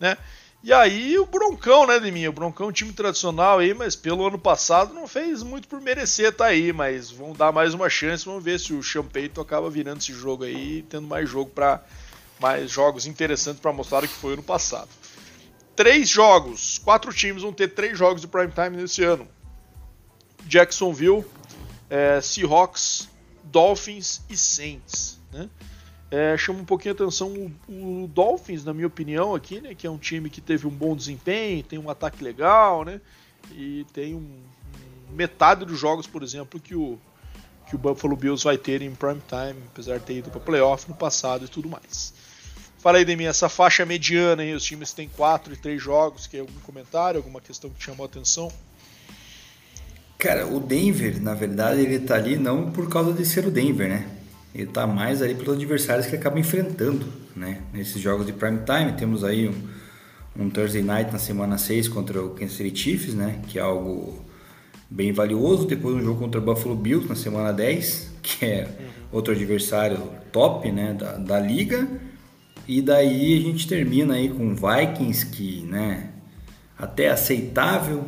[0.00, 0.16] né?
[0.60, 2.26] E aí o Broncão, né, de mim?
[2.26, 6.34] O Broncão é time tradicional aí, mas pelo ano passado não fez muito por merecer
[6.34, 9.98] tá aí, mas vão dar mais uma chance, vamos ver se o Champeito acaba virando
[9.98, 11.80] esse jogo aí, tendo mais jogo para
[12.40, 14.88] mais jogos interessantes para mostrar o que foi ano passado.
[15.78, 19.28] Três jogos, quatro times vão ter três jogos de prime time nesse ano.
[20.44, 21.24] Jacksonville,
[21.88, 23.08] é, Seahawks,
[23.44, 25.48] Dolphins e Saints, né?
[26.10, 27.32] É, chama um pouquinho a atenção
[27.68, 29.72] o, o, Dolphins, na minha opinião, aqui, né?
[29.72, 33.00] Que é um time que teve um bom desempenho, tem um ataque legal, né?
[33.52, 34.42] E tem um,
[35.10, 36.98] metade dos jogos, por exemplo, que o,
[37.68, 40.88] que o Buffalo Bills vai ter em prime time, apesar de ter ido para playoff
[40.88, 42.17] no passado e tudo mais.
[42.78, 46.36] Fala aí, Demi, essa faixa mediana aí, os times têm quatro e três jogos, que
[46.36, 48.52] é algum comentário, alguma questão que te chamou a atenção?
[50.16, 53.88] Cara, o Denver, na verdade, ele tá ali não por causa de ser o Denver,
[53.88, 54.06] né?
[54.54, 57.62] Ele está mais ali pelos adversários que acaba enfrentando, né?
[57.72, 62.22] Nesses jogos de prime time, temos aí um, um Thursday Night na semana 6 contra
[62.22, 63.40] o Kansas City Chiefs, né?
[63.48, 64.24] Que é algo
[64.88, 65.66] bem valioso.
[65.66, 68.86] Depois um jogo contra o Buffalo Bills na semana 10, que é uhum.
[69.12, 70.00] outro adversário
[70.32, 70.94] top, né?
[70.94, 71.88] Da, da liga.
[72.68, 76.10] E daí a gente termina aí com Vikings, que, né?
[76.78, 78.04] Até aceitável.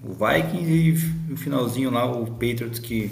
[0.00, 3.10] O Vikings e no finalzinho lá o Patriots que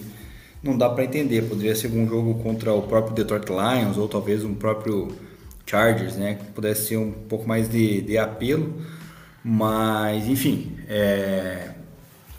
[0.63, 1.43] não dá para entender.
[1.43, 5.09] Poderia ser algum jogo contra o próprio Detroit Lions ou talvez um próprio
[5.67, 6.35] Chargers, né?
[6.35, 8.73] Que pudesse ser um pouco mais de, de apelo.
[9.43, 11.71] Mas, enfim, é,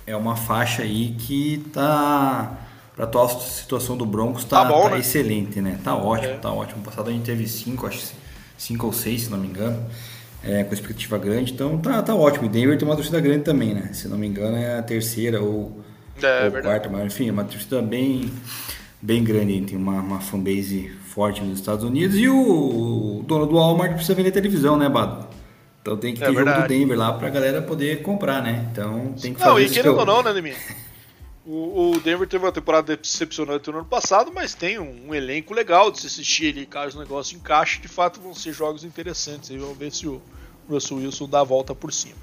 [0.05, 2.59] é uma faixa aí que tá.
[2.95, 4.99] Para a atual situação do Broncos tá, tá, bom, tá né?
[4.99, 5.79] excelente, né?
[5.83, 6.37] Tá ótimo, é.
[6.37, 6.79] tá ótimo.
[6.79, 8.13] No passado a gente teve cinco, acho
[8.57, 9.85] cinco ou seis, se não me engano,
[10.43, 11.53] é, com expectativa grande.
[11.53, 12.45] Então tá, tá ótimo.
[12.45, 13.89] E Denver tem uma torcida grande também, né?
[13.93, 15.83] Se não me engano é a terceira ou
[16.21, 18.31] é, ou quarta, mas enfim, é uma torcida bem,
[19.01, 23.55] bem grande, tem uma, uma fanbase forte nos Estados Unidos e o, o dono do
[23.55, 25.27] Walmart precisa vender televisão, né, Bado?
[25.81, 28.67] Então tem que é ter é jogo do Denver lá pra galera poder comprar, né?
[28.71, 30.55] Então tem que fazer Não, e querendo ou não, né, Neminha?
[31.47, 35.53] O, o Denver teve uma temporada decepcionante no ano passado, mas tem um, um, elenco
[35.53, 36.65] legal de se assistir ali.
[36.65, 39.49] Caso o negócio encaixe, de fato vão ser jogos interessantes.
[39.49, 40.21] Aí vamos ver se o
[40.69, 42.15] Russell Wilson dá a volta por cima.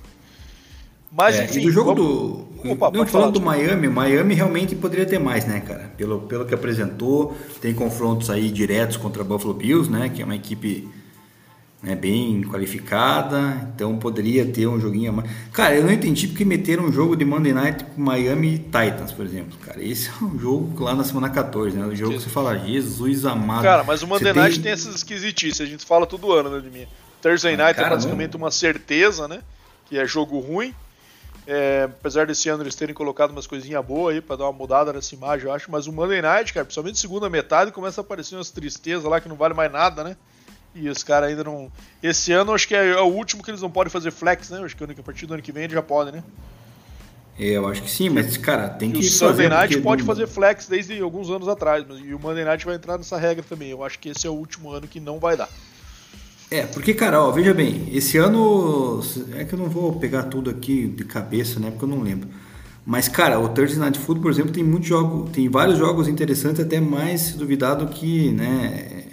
[1.11, 2.63] Mas, é, enfim, e do jogo vamos...
[2.63, 2.73] do.
[2.73, 5.91] Opa, não, falando do Miami, Miami realmente poderia ter mais, né, cara?
[5.97, 10.11] Pelo, pelo que apresentou, tem confrontos aí diretos contra Buffalo Bills, né?
[10.11, 10.87] Que é uma equipe
[11.85, 15.31] né, bem qualificada, então poderia ter um joguinho a mais.
[15.53, 19.27] Cara, eu não entendi porque meteram um jogo de Monday Night com Miami Titans, por
[19.27, 19.57] exemplo.
[19.59, 21.87] Cara, esse é um jogo lá na semana 14, né?
[21.87, 23.63] O jogo que você fala, Jesus amado.
[23.63, 24.63] Cara, mas o Monday você Night tem...
[24.63, 26.87] tem essas esquisitices, a gente fala todo ano, né, de mim.
[27.21, 28.41] Thursday Night é cara, é basicamente não...
[28.41, 29.43] uma certeza, né?
[29.85, 30.75] Que é jogo ruim.
[31.47, 34.91] É, apesar desse ano eles terem colocado umas coisinhas boas aí pra dar uma mudada
[34.91, 35.71] nessa imagem, eu acho.
[35.71, 39.29] Mas o Monday Night, cara, principalmente segunda metade, começa a aparecer umas tristezas lá que
[39.29, 40.17] não vale mais nada, né?
[40.75, 41.71] E os caras ainda não.
[42.03, 44.61] Esse ano acho que é o último que eles não podem fazer flex, né?
[44.65, 46.25] Acho que a partir do ano que vem eles já podem, né?
[47.39, 48.99] É, eu acho que sim, mas cara, tem que.
[48.99, 50.07] O Sunday Night pode não...
[50.07, 53.45] fazer flex desde alguns anos atrás, mas e o Monday Night vai entrar nessa regra
[53.49, 53.71] também.
[53.71, 55.49] Eu acho que esse é o último ano que não vai dar.
[56.51, 59.01] É, porque, cara, ó, veja bem, esse ano.
[59.37, 61.71] É que eu não vou pegar tudo aqui de cabeça, né?
[61.71, 62.29] Porque eu não lembro.
[62.87, 66.61] Mas, cara, o Thursday Night Football, por exemplo, tem muitos jogos, tem vários jogos interessantes,
[66.61, 69.04] até mais duvidado que, né,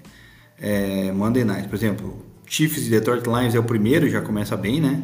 [0.61, 1.67] é, Monday Night.
[1.67, 5.01] Por exemplo, Chiefs e Detroit Lions é o primeiro, já começa bem, né?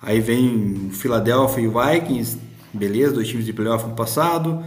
[0.00, 2.38] Aí vem Philadelphia e Vikings,
[2.72, 4.64] beleza, dois times de playoff no passado.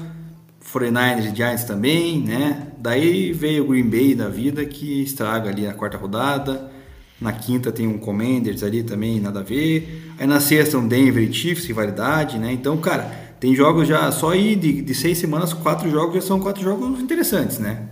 [0.72, 2.68] 49ers e Giants também, né?
[2.78, 6.72] Daí veio o Green Bay da vida que estraga ali na quarta rodada.
[7.20, 10.14] Na quinta tem um Commanders ali também, nada a ver.
[10.20, 12.52] Aí na sexta um Denver e Chiefs, rivalidade, né?
[12.52, 13.04] Então, cara,
[13.40, 17.00] tem jogos já, só aí de, de seis semanas, quatro jogos já são quatro jogos
[17.00, 17.88] interessantes, né?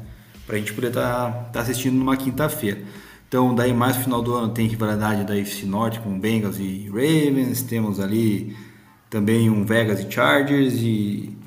[0.51, 2.81] Pra gente poder estar tá, tá assistindo numa quinta-feira.
[3.25, 6.89] Então, daí mais no final do ano tem rivalidade da FC Norte com Bengals e
[6.89, 7.61] Ravens.
[7.61, 8.53] Temos ali
[9.09, 10.73] também um Vegas e Chargers.
[10.73, 11.37] E,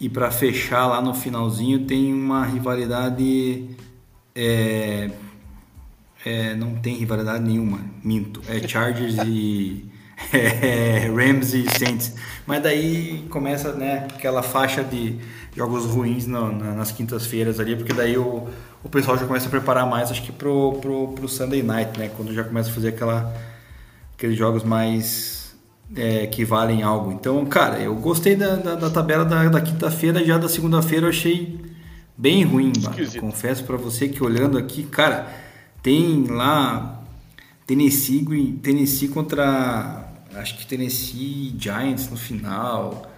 [0.00, 3.68] e para fechar lá no finalzinho tem uma rivalidade
[4.32, 5.10] é,
[6.24, 8.40] é, não tem rivalidade nenhuma, minto.
[8.46, 9.90] É Chargers e
[10.32, 12.14] é, Rams e Saints.
[12.46, 15.18] Mas daí começa né, aquela faixa de
[15.54, 18.46] jogos ruins na, nas quintas-feiras ali, porque daí o,
[18.82, 22.10] o pessoal já começa a preparar mais, acho que pro, pro, pro Sunday Night, né?
[22.16, 23.34] Quando já começa a fazer aquela,
[24.14, 25.54] aqueles jogos mais
[25.96, 27.12] é, que valem algo.
[27.12, 31.10] Então, cara, eu gostei da, da, da tabela da, da quinta-feira, já da segunda-feira eu
[31.10, 31.58] achei
[32.16, 32.72] bem ruim,
[33.18, 35.26] confesso para você que olhando aqui, cara,
[35.82, 37.02] tem lá
[37.66, 43.09] Tennessee, Tennessee contra acho que Tennessee Giants no final,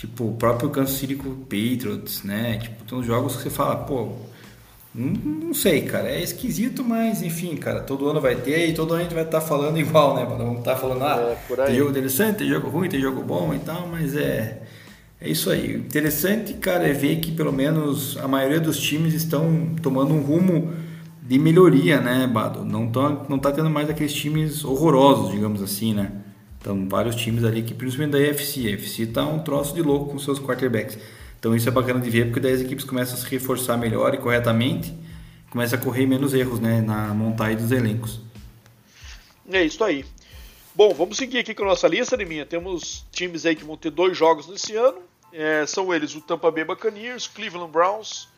[0.00, 2.56] tipo o próprio Kansas City Patriots, né?
[2.56, 4.12] Tipo, tem uns jogos que você fala, pô,
[4.94, 8.94] não, não, sei, cara, é esquisito, mas enfim, cara, todo ano vai ter e todo
[8.94, 10.24] ano a gente vai estar tá falando igual, né?
[10.24, 13.54] Vamos estar tá falando, ah, é, tem jogo interessante, tem jogo ruim, tem jogo bom
[13.54, 14.62] e tal, mas é.
[15.22, 15.76] É isso aí.
[15.76, 20.72] Interessante, cara, é ver que pelo menos a maioria dos times estão tomando um rumo
[21.22, 22.64] de melhoria, né, Bado?
[22.64, 26.10] Não, tão, não tá tendo mais aqueles times horrorosos, digamos assim, né?
[26.60, 28.66] Então, vários times ali que, principalmente da EFC.
[28.66, 30.98] A EFC tá um troço de louco com seus quarterbacks.
[31.38, 34.14] Então, isso é bacana de ver, porque daí as equipes começam a se reforçar melhor
[34.14, 34.94] e corretamente,
[35.48, 38.20] começa a correr menos erros, né, na montagem dos elencos.
[39.50, 40.04] É isso aí.
[40.74, 42.46] Bom, vamos seguir aqui com a nossa lista, minha.
[42.46, 44.98] Temos times aí que vão ter dois jogos nesse ano.
[45.32, 48.28] É, são eles o Tampa Bay Buccaneers, Cleveland Browns,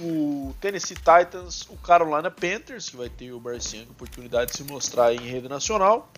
[0.00, 5.14] o Tennessee Titans, o Carolina Panthers, que vai ter o Young oportunidade de se mostrar
[5.14, 6.10] em rede nacional,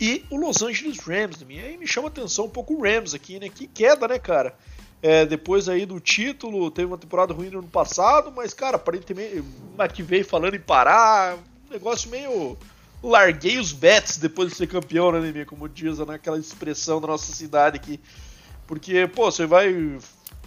[0.00, 1.44] e o Los Angeles Rams.
[1.48, 3.48] E aí me chama atenção um pouco o Rams aqui, né?
[3.48, 4.54] Que queda, né, cara?
[5.02, 9.42] É, depois aí do título, teve uma temporada ruim no ano passado, mas, cara, aparentemente,
[10.00, 12.56] veio falando em parar, um negócio meio.
[13.02, 15.46] Larguei os bets depois de ser campeão, né, Nemir?
[15.46, 18.00] Como diz naquela expressão da nossa cidade aqui.
[18.66, 19.98] Porque, pô, você vai.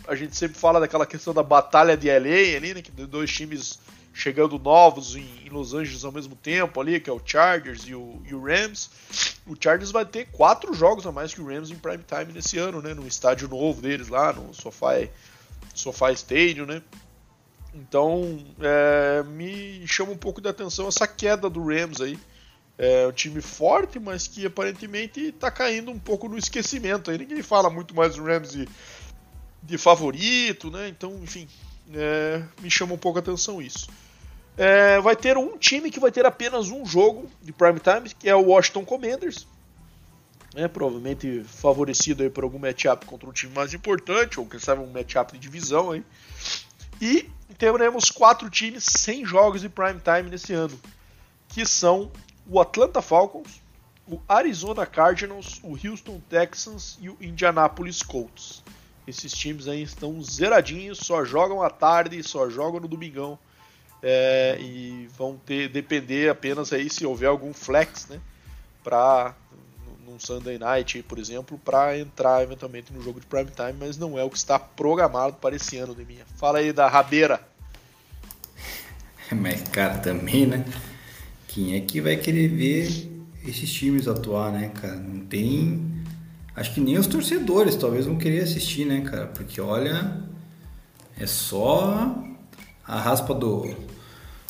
[0.07, 2.81] A gente sempre fala daquela questão da batalha de LA ali, né?
[2.81, 3.79] Que dois times
[4.19, 7.95] chegando novos em, em, Los Angeles ao mesmo tempo ali, que é o Chargers e
[7.95, 8.89] o, e o, Rams.
[9.47, 12.57] O Chargers vai ter quatro jogos a mais que o Rams em prime time nesse
[12.57, 12.93] ano, né?
[12.93, 15.09] No estádio novo deles lá, no SoFi,
[15.73, 16.81] SoFi Stadium, né?
[17.73, 22.19] Então, é, me chama um pouco de atenção essa queda do Rams aí.
[22.77, 27.09] É um time forte, mas que aparentemente está caindo um pouco no esquecimento.
[27.09, 28.67] Aí ninguém fala muito mais do Rams de,
[29.63, 30.89] de favorito, né?
[30.89, 31.47] Então, enfim,
[31.93, 33.87] é, me chama um pouco a atenção isso.
[34.61, 38.27] É, vai ter um time que vai ter apenas um jogo de prime time, que
[38.27, 39.47] é o Washington Commanders.
[40.53, 44.81] É, provavelmente favorecido aí por algum matchup contra um time mais importante, ou quem sabe
[44.81, 46.03] um matchup de divisão aí.
[46.99, 50.77] E teremos quatro times sem jogos de prime time nesse ano,
[51.47, 52.11] que são
[52.45, 53.61] o Atlanta Falcons,
[54.05, 58.61] o Arizona Cardinals, o Houston Texans e o Indianapolis Colts.
[59.07, 63.39] Esses times aí estão zeradinhos, só jogam à tarde, só jogam no domingão.
[64.01, 68.19] É, e vão ter depender apenas aí se houver algum flex, né,
[68.83, 69.35] para
[70.07, 74.17] num Sunday Night, por exemplo, para entrar eventualmente no jogo de prime time, mas não
[74.17, 76.25] é o que está programado para esse ano, minha.
[76.37, 77.41] Fala aí da rabeira.
[79.31, 80.65] Mas cara, também, né?
[81.47, 83.11] Quem é que vai querer ver
[83.45, 84.95] esses times atuar, né, cara?
[84.95, 85.99] Não tem
[86.59, 89.27] Acho que nem os torcedores talvez vão querer assistir, né, cara?
[89.27, 90.17] Porque olha,
[91.17, 92.21] é só
[92.85, 93.73] a raspa do,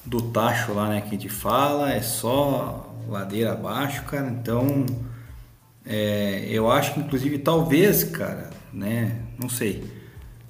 [0.09, 4.27] do tacho lá, né, que a gente fala, é só ladeira abaixo, cara.
[4.27, 4.85] Então,
[5.85, 9.83] é, eu acho que inclusive talvez, cara, né, não sei,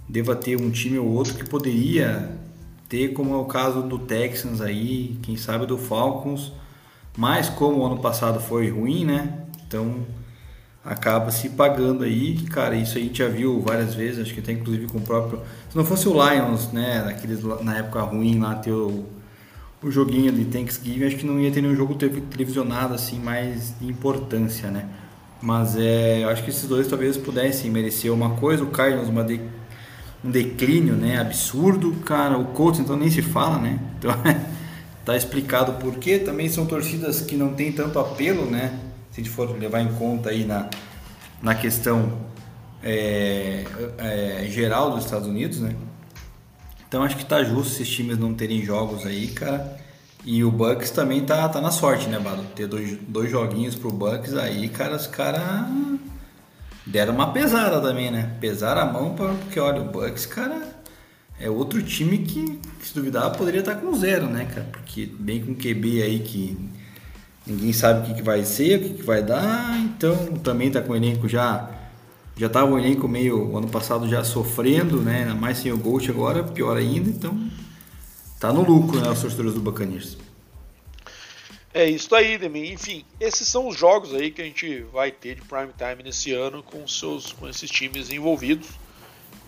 [0.07, 2.31] deva ter um time ou outro que poderia
[2.87, 6.53] ter, como é o caso do Texans aí, quem sabe do Falcons,
[7.17, 9.43] mas como o ano passado foi ruim, né?
[9.67, 10.05] Então
[10.83, 14.53] acaba se pagando aí, cara, isso a gente já viu várias vezes, acho que até
[14.53, 15.41] inclusive com o próprio.
[15.69, 19.05] Se não fosse o Lions, né, naqueles, na época ruim lá, ter o,
[19.81, 23.87] o joguinho de Thanksgiving, acho que não ia ter nenhum jogo televisionado assim mais de
[23.87, 24.87] importância, né?
[25.41, 29.39] Mas é, acho que esses dois talvez pudessem merecer uma coisa, o Cardinals uma de,
[30.23, 33.79] um declínio, né, absurdo, cara, o Colts então nem se fala, né?
[33.97, 34.11] Então
[35.05, 38.77] tá explicado por quê, também são torcidas que não tem tanto apelo, né?
[39.11, 40.69] se a gente for levar em conta aí na,
[41.41, 42.19] na questão
[42.83, 43.65] é,
[43.97, 45.75] é, geral dos Estados Unidos, né?
[46.87, 49.78] Então acho que tá justo esses times não terem jogos aí, cara.
[50.25, 52.43] E o Bucks também tá, tá na sorte, né, Bado?
[52.55, 55.65] Ter dois, dois joguinhos pro Bucks aí, cara, os caras
[56.85, 58.35] deram uma pesada também, né?
[58.39, 60.61] Pesaram a mão, pra, porque olha, o Bucks, cara,
[61.39, 64.67] é outro time que, se duvidar, poderia estar tá com zero, né, cara?
[64.71, 66.69] Porque bem com QB aí que
[67.49, 70.81] Ninguém sabe o que, que vai ser, o que, que vai dar, então também está
[70.81, 71.67] com o elenco já.
[72.37, 75.33] Já estava o elenco meio ano passado já sofrendo, né?
[75.33, 77.35] Mais sem o Gold agora, pior ainda, então
[78.39, 80.17] tá no lucro, né, os torcedores do Buccaneers.
[81.73, 82.71] É isso aí, Demi.
[82.71, 86.33] Enfim, esses são os jogos aí que a gente vai ter de prime time nesse
[86.33, 88.67] ano com, seus, com esses times envolvidos.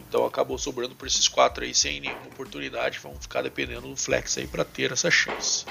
[0.07, 2.99] Então acabou sobrando por esses quatro aí sem nenhuma oportunidade.
[3.01, 5.65] Vamos ficar dependendo do flex aí para ter essa chance.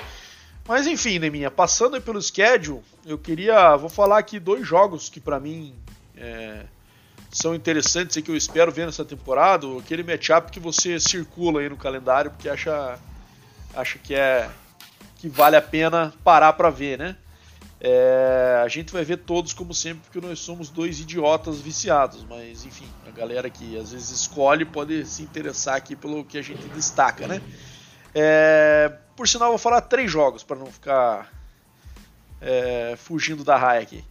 [0.67, 3.77] Mas enfim, Neminha, passando pelo schedule, eu queria.
[3.77, 5.75] Vou falar aqui dois jogos que para mim
[6.17, 6.65] é,
[7.31, 9.67] são interessantes e que eu espero ver nessa temporada.
[9.79, 12.99] Aquele matchup que você circula aí no calendário porque acha,
[13.75, 14.51] acha que é
[15.17, 17.17] que vale a pena parar para ver, né?
[17.83, 22.65] É, a gente vai ver todos como sempre, porque nós somos dois idiotas viciados, mas
[22.65, 26.67] enfim, a galera que às vezes escolhe pode se interessar aqui pelo que a gente
[26.69, 27.41] destaca, né?
[28.15, 31.31] É, por sinal, vou falar três jogos para não ficar
[32.41, 34.05] é, fugindo da raia aqui.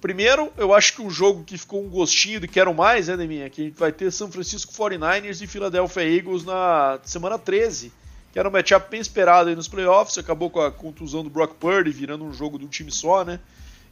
[0.00, 3.50] Primeiro, eu acho que um jogo que ficou um gostinho de quero mais, né, Deminha?
[3.50, 7.92] Que a gente vai ter São Francisco 49ers e Philadelphia Eagles na semana 13
[8.32, 11.54] que era um matchup bem esperado aí nos playoffs, acabou com a contusão do Brock
[11.54, 13.40] Purdy, virando um jogo do time só, né?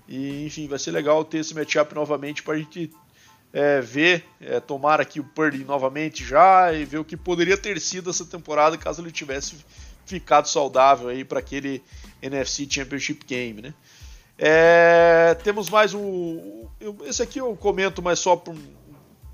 [0.09, 2.91] E, enfim, vai ser legal ter esse matchup novamente para a gente
[3.53, 7.81] é, ver, é, tomar aqui o Purdy novamente já e ver o que poderia ter
[7.81, 9.57] sido essa temporada caso ele tivesse
[10.07, 11.83] ficado saudável aí para aquele
[12.23, 13.75] NFC Championship Game, né?
[14.39, 16.67] É, temos mais um.
[17.05, 18.55] Esse aqui eu comento, mas só por.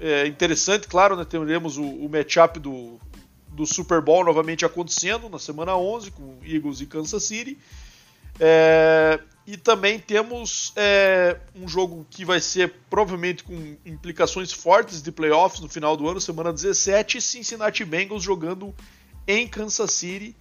[0.00, 1.24] É interessante, claro, né?
[1.24, 2.98] Teremos o, o matchup do
[3.54, 7.56] do Super Bowl novamente acontecendo na semana 11 com Eagles e Kansas City.
[8.40, 15.12] É, e também temos é, um jogo que vai ser provavelmente com implicações fortes de
[15.12, 18.74] playoffs no final do ano, semana 17, Cincinnati Bengals jogando
[19.26, 20.34] em Kansas City.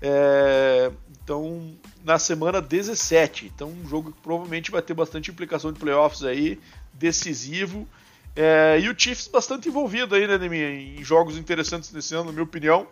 [0.00, 3.46] É, então, na semana 17.
[3.46, 6.60] Então, um jogo que provavelmente vai ter bastante implicação de playoffs aí,
[6.92, 7.88] decisivo.
[8.34, 12.44] É, e o Chiefs bastante envolvido aí, né, em jogos interessantes nesse ano, na minha
[12.44, 12.86] opinião.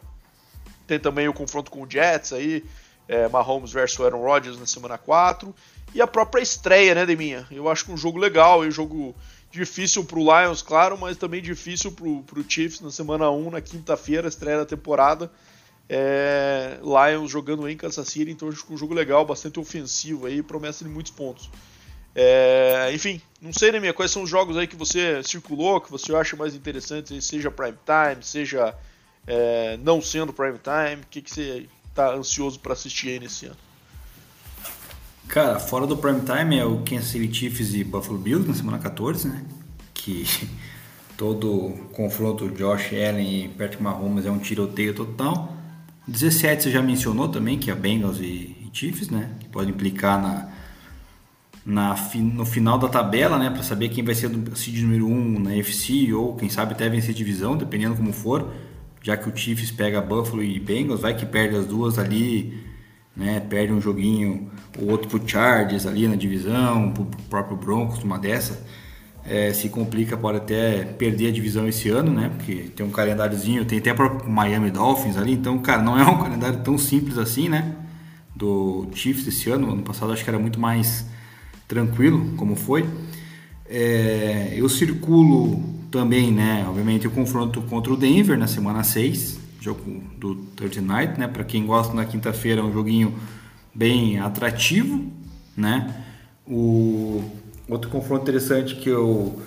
[0.87, 2.65] Tem também o confronto com o Jets aí,
[3.09, 5.55] é, Mahomes versus Aaron Rodgers na semana 4.
[5.95, 7.47] E a própria estreia, né, Deminha?
[7.51, 9.15] Eu acho que um jogo legal, um jogo
[9.51, 14.29] difícil pro Lions, claro, mas também difícil pro, pro Chiefs na semana 1, na quinta-feira,
[14.29, 15.31] estreia da temporada.
[15.89, 20.43] É, Lions jogando em Kansas City, então acho que um jogo legal, bastante ofensivo aí,
[20.43, 21.49] promessa de muitos pontos.
[22.19, 25.91] É, enfim, não sei, né, minha, quais são os jogos aí que você circulou, que
[25.91, 28.75] você acha mais interessantes, seja prime time, seja
[29.27, 33.45] é, não sendo prime time, o que, que você está ansioso para assistir aí nesse
[33.45, 33.57] ano?
[35.29, 38.79] Cara, fora do prime time é o Kansas City Chiefs e Buffalo Bills na semana
[38.79, 39.45] 14, né?
[39.93, 40.25] Que
[41.19, 45.55] todo confronto Josh Allen e Patrick Mahomes é um tiroteio total.
[46.09, 49.35] 17 você já mencionou também, que é Bengals e, e Chiefs, né?
[49.41, 50.56] Que pode implicar na
[51.67, 55.13] na, no final da tabela, né, para saber quem vai ser o seed número 1
[55.13, 58.53] um na FC ou quem sabe até vencer divisão, dependendo como for,
[59.03, 62.57] já que o Chiefs pega Buffalo e Bengals, vai que perde as duas ali,
[63.17, 64.49] né, perde um joguinho,
[64.79, 68.65] o outro pro Chargers ali na divisão, pro próprio Broncos, uma dessa,
[69.25, 73.65] é, se complica, pode até perder a divisão esse ano, né, porque tem um calendáriozinho,
[73.65, 77.49] tem até o Miami Dolphins ali, então, cara, não é um calendário tão simples assim,
[77.49, 77.75] né,
[78.37, 81.16] do Chiefs esse ano, ano passado acho que era muito mais
[81.67, 82.89] tranquilo, como foi.
[83.69, 90.03] É, eu circulo também, né, obviamente, o confronto contra o Denver na semana 6, jogo
[90.19, 93.15] do Thursday Night, né, para quem gosta na quinta-feira, é um joguinho
[93.75, 95.05] bem atrativo,
[95.57, 96.05] né.
[96.47, 97.23] O
[97.69, 99.41] outro confronto interessante que eu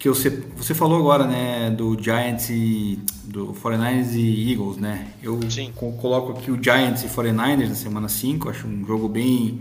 [0.00, 5.08] que eu, você falou agora, né, do Giants e do 49ers e Eagles, né?
[5.22, 5.70] Eu Sim.
[5.72, 9.60] coloco aqui o Giants e 49ers na semana 5, acho um jogo bem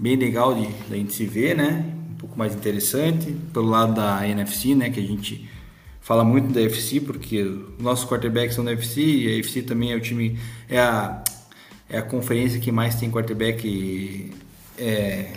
[0.00, 1.84] bem legal de, de a gente se ver, né?
[2.12, 3.36] Um pouco mais interessante.
[3.52, 4.88] Pelo lado da NFC, né?
[4.88, 5.48] Que a gente
[6.00, 7.44] fala muito da FC, porque
[7.78, 10.38] nossos quarterbacks são da FC e a FC também é o time.
[10.68, 11.22] É a,
[11.88, 14.32] é a conferência que mais tem quarterback
[14.78, 15.34] é,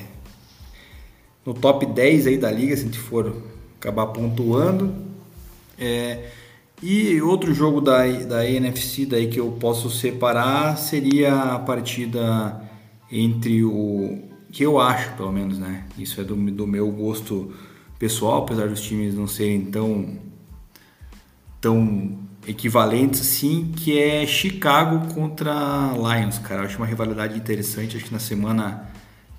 [1.45, 3.36] no top 10 aí da liga, se a gente for
[3.78, 4.95] acabar pontuando.
[5.78, 6.30] É,
[6.82, 12.61] e outro jogo da, da NFC daí que eu posso separar seria a partida
[13.11, 15.84] entre o que eu acho, pelo menos, né?
[15.97, 17.51] Isso é do, do meu gosto
[17.97, 20.18] pessoal, apesar dos times não serem tão
[21.60, 25.54] tão equivalentes assim, que é Chicago contra
[25.93, 26.62] Lions, cara.
[26.62, 28.89] Eu acho uma rivalidade interessante, acho que na semana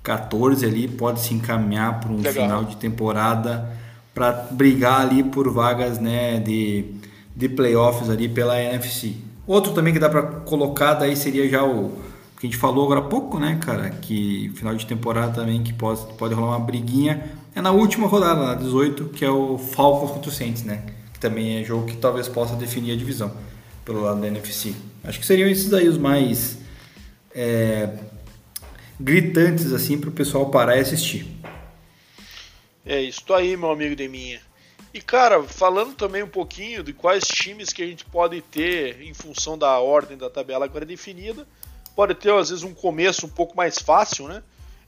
[0.03, 2.33] 14 ali pode se encaminhar para um Legal.
[2.33, 3.71] final de temporada
[4.13, 6.93] para brigar ali por vagas, né, de
[7.33, 9.13] de playoffs ali pela NFC.
[9.47, 11.97] Outro também que dá para colocar daí seria já o
[12.37, 16.01] a gente falou agora há pouco, né, cara, que final de temporada também que pode,
[16.15, 20.29] pode rolar uma briguinha, é na última rodada, na 18, que é o Falcons contra
[20.29, 23.31] o Saints, né, que também é jogo que talvez possa definir a divisão
[23.85, 24.75] pelo lado da NFC.
[25.03, 26.57] Acho que seriam esses daí os mais
[27.33, 27.89] é,
[28.99, 31.27] gritantes assim para o pessoal parar e assistir.
[32.85, 34.41] É isso aí, meu amigo Deminha.
[34.93, 39.13] E cara, falando também um pouquinho de quais times que a gente pode ter em
[39.13, 41.45] função da ordem da tabela agora definida,
[41.95, 44.43] pode ter às vezes um começo um pouco mais fácil, né?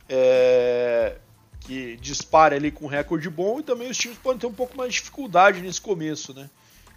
[0.10, 1.18] É,
[1.62, 4.78] que dispare ali com um recorde bom e também os times podem ter um pouco
[4.78, 6.49] mais de dificuldade nesse começo, né?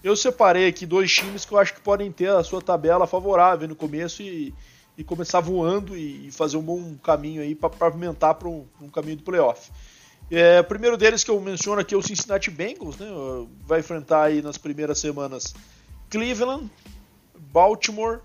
[0.03, 3.69] Eu separei aqui dois times que eu acho que podem ter a sua tabela favorável
[3.69, 4.55] no começo e,
[4.97, 8.89] e começar voando e, e, fazer um bom caminho aí para pavimentar para um, um,
[8.89, 9.71] caminho do playoff.
[10.31, 13.09] É, o primeiro deles que eu menciono aqui é o Cincinnati Bengals, né?
[13.67, 15.55] Vai enfrentar aí nas primeiras semanas
[16.09, 16.71] Cleveland,
[17.53, 18.21] Baltimore,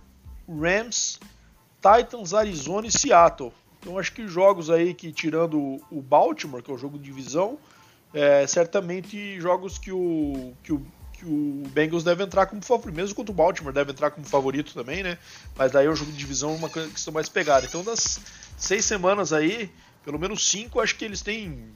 [0.48, 1.20] Rams,
[1.86, 3.54] Titans, Arizona e Seattle.
[3.80, 7.60] Então acho que jogos aí que tirando o Baltimore, que é o jogo de divisão,
[8.14, 13.16] é, certamente jogos que o, que o que o Bengals deve entrar como favorito, mesmo
[13.16, 15.18] contra o Baltimore deve entrar como favorito também, né?
[15.56, 17.66] Mas daí é um jogo de divisão uma questão mais pegada.
[17.66, 18.20] Então das
[18.58, 19.72] seis semanas aí,
[20.04, 21.70] pelo menos cinco, acho que eles têm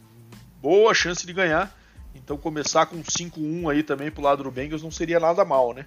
[0.62, 1.74] boa chance de ganhar.
[2.14, 5.86] Então começar com 5-1 aí também pro lado do Bengals não seria nada mal, né?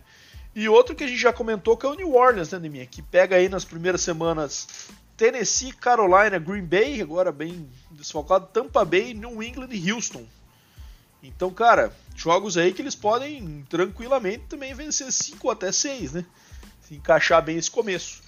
[0.54, 2.86] E outro que a gente já comentou que é o New Orleans, né, Neminha?
[2.86, 9.14] Que pega aí nas primeiras semanas Tennessee, Carolina, Green Bay, agora bem desfalcado, Tampa Bay,
[9.14, 10.26] New England e Houston.
[11.22, 16.24] Então, cara, jogos aí que eles podem tranquilamente também vencer 5 até 6, né?
[16.82, 18.22] Se encaixar bem esse começo.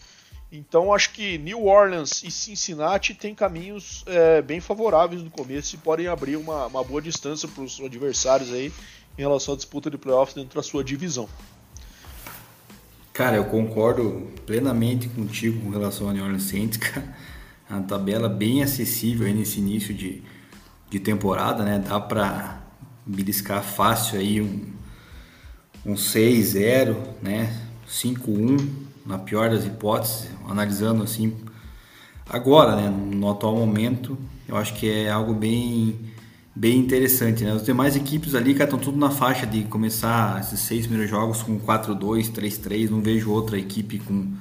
[0.53, 5.79] Então acho que New Orleans e Cincinnati têm caminhos é, bem favoráveis no começo e
[5.79, 8.72] podem abrir uma, uma boa distância para os adversários aí
[9.18, 11.29] em relação à disputa de playoffs dentro da sua divisão.
[13.15, 17.15] Cara, eu concordo plenamente contigo com relação ao New Orleans Saints, cara.
[17.71, 20.21] A tabela bem acessível aí nesse início de,
[20.91, 21.79] de temporada, né?
[21.79, 22.61] Dá para
[23.07, 24.67] beliscar fácil aí um,
[25.87, 27.57] um 6-0, né?
[27.89, 28.69] 5-1,
[29.07, 31.37] na pior das hipóteses, analisando assim
[32.29, 32.91] agora, né?
[32.91, 35.97] No atual momento, eu acho que é algo bem
[36.55, 37.53] bem interessante, né?
[37.53, 41.43] As demais equipes ali, cara, estão tudo na faixa de começar esses seis primeiros jogos
[41.43, 44.33] com 4-2, 3-3, não vejo outra equipe com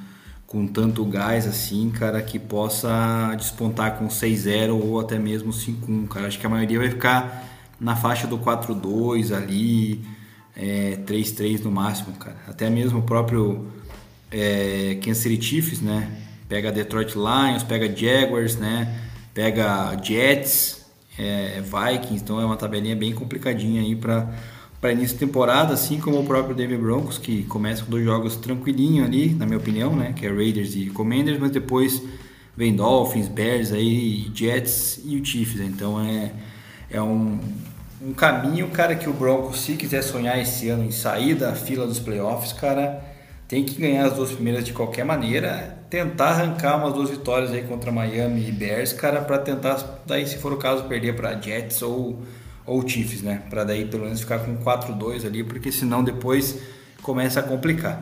[0.53, 6.27] com tanto gás assim, cara, que possa despontar com 6-0 ou até mesmo 5-1, cara.
[6.27, 7.43] Acho que a maioria vai ficar
[7.79, 10.05] na faixa do 4-2 ali,
[10.55, 12.37] é, 3-3 no máximo, cara.
[12.47, 13.65] Até mesmo o próprio
[14.29, 16.07] é, Kansas City Chiefs, né?
[16.47, 18.95] Pega Detroit Lions, pega Jaguars, né?
[19.33, 20.82] Pega Jets,
[21.17, 24.29] é, Vikings, então é uma tabelinha bem complicadinha aí para
[24.83, 28.35] para início de temporada, assim como o próprio Denver Broncos, que começa com dois jogos
[28.35, 30.11] tranquilinho ali, na minha opinião, né?
[30.13, 32.03] Que é Raiders e Commanders, mas depois
[32.53, 35.61] vem Dolphins, Bears aí, Jets e o Chiefs.
[35.61, 36.33] Então é,
[36.91, 37.39] é um,
[38.01, 41.87] um caminho, cara, que o Broncos, se quiser sonhar esse ano em sair da fila
[41.87, 43.01] dos playoffs, cara,
[43.47, 47.67] tem que ganhar as duas primeiras de qualquer maneira, tentar arrancar umas duas vitórias aí
[47.67, 51.83] contra Miami e Bears, cara, para tentar, daí se for o caso, perder para Jets
[51.83, 52.19] ou,
[52.65, 53.43] ou Chiefs, né?
[53.47, 56.57] Para daí pelo menos ficar com 4-2 ali, porque senão depois
[57.03, 58.01] começa a complicar.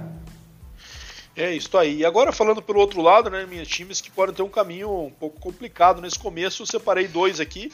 [1.35, 1.97] É isso aí.
[1.97, 5.11] E agora falando pelo outro lado, né, minhas times que podem ter um caminho um
[5.11, 7.73] pouco complicado nesse começo, eu separei dois aqui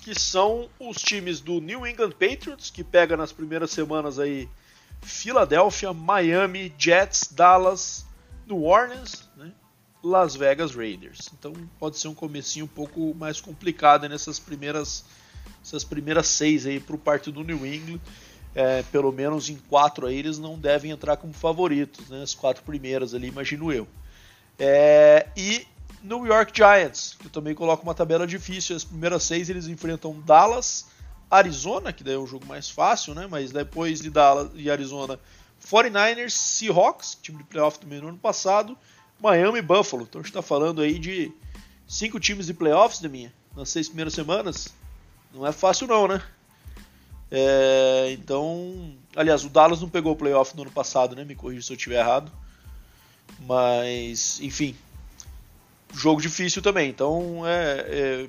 [0.00, 4.48] que são os times do New England Patriots, que pega nas primeiras semanas aí
[5.02, 8.04] Filadélfia, Miami, Jets, Dallas,
[8.46, 9.30] New Orleans?
[10.02, 11.30] Las Vegas Raiders.
[11.38, 15.04] Então pode ser um comecinho um pouco mais complicado nessas primeiras
[15.64, 18.00] essas primeiras seis aí para o partido do New England.
[18.54, 22.22] É, pelo menos em quatro aí eles não devem entrar como favoritos, né?
[22.22, 23.88] As quatro primeiras ali, imagino eu.
[24.58, 25.66] É, e
[26.02, 28.76] New York Giants, que também coloco uma tabela difícil.
[28.76, 30.86] As primeiras seis eles enfrentam Dallas,
[31.30, 33.26] Arizona, que daí é um jogo mais fácil, né?
[33.30, 35.18] Mas depois de Dallas e Arizona,
[35.66, 38.76] 49ers, Seahawks, time de playoff também no ano passado,
[39.22, 40.02] Miami e Buffalo.
[40.02, 41.32] Então a gente está falando aí de
[41.86, 44.68] cinco times de playoffs, de minha, nas seis primeiras semanas.
[45.32, 46.22] Não é fácil não, né?
[47.30, 51.24] É, então, aliás, o Dallas não pegou o playoff no ano passado, né?
[51.24, 52.30] Me corrija se eu estiver errado.
[53.46, 54.76] Mas, enfim,
[55.94, 56.90] jogo difícil também.
[56.90, 58.28] Então, é, é,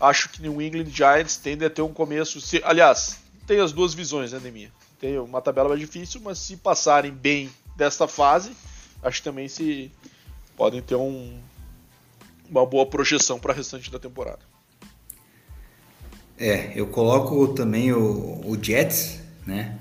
[0.00, 2.40] acho que New England Giants tende a ter um começo.
[2.40, 4.70] Se, aliás, tem as duas visões, né, Neminha?
[5.00, 8.52] Tem uma tabela mais difícil, mas se passarem bem desta fase,
[9.02, 9.90] acho que também se
[10.56, 11.38] podem ter um,
[12.50, 14.40] uma boa projeção para o restante da temporada.
[16.38, 19.78] É, eu coloco também o, o Jets, né?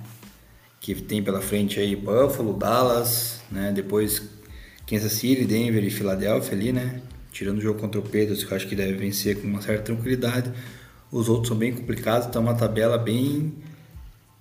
[0.79, 3.71] Que tem pela frente aí Buffalo, Dallas, né?
[3.71, 4.23] Depois
[4.87, 7.01] Kansas City, Denver e Filadélfia ali, né?
[7.31, 9.83] Tirando o jogo contra o Pedro, que eu acho que deve vencer com uma certa
[9.83, 10.51] tranquilidade.
[11.11, 13.53] Os outros são bem complicados, é uma tabela bem,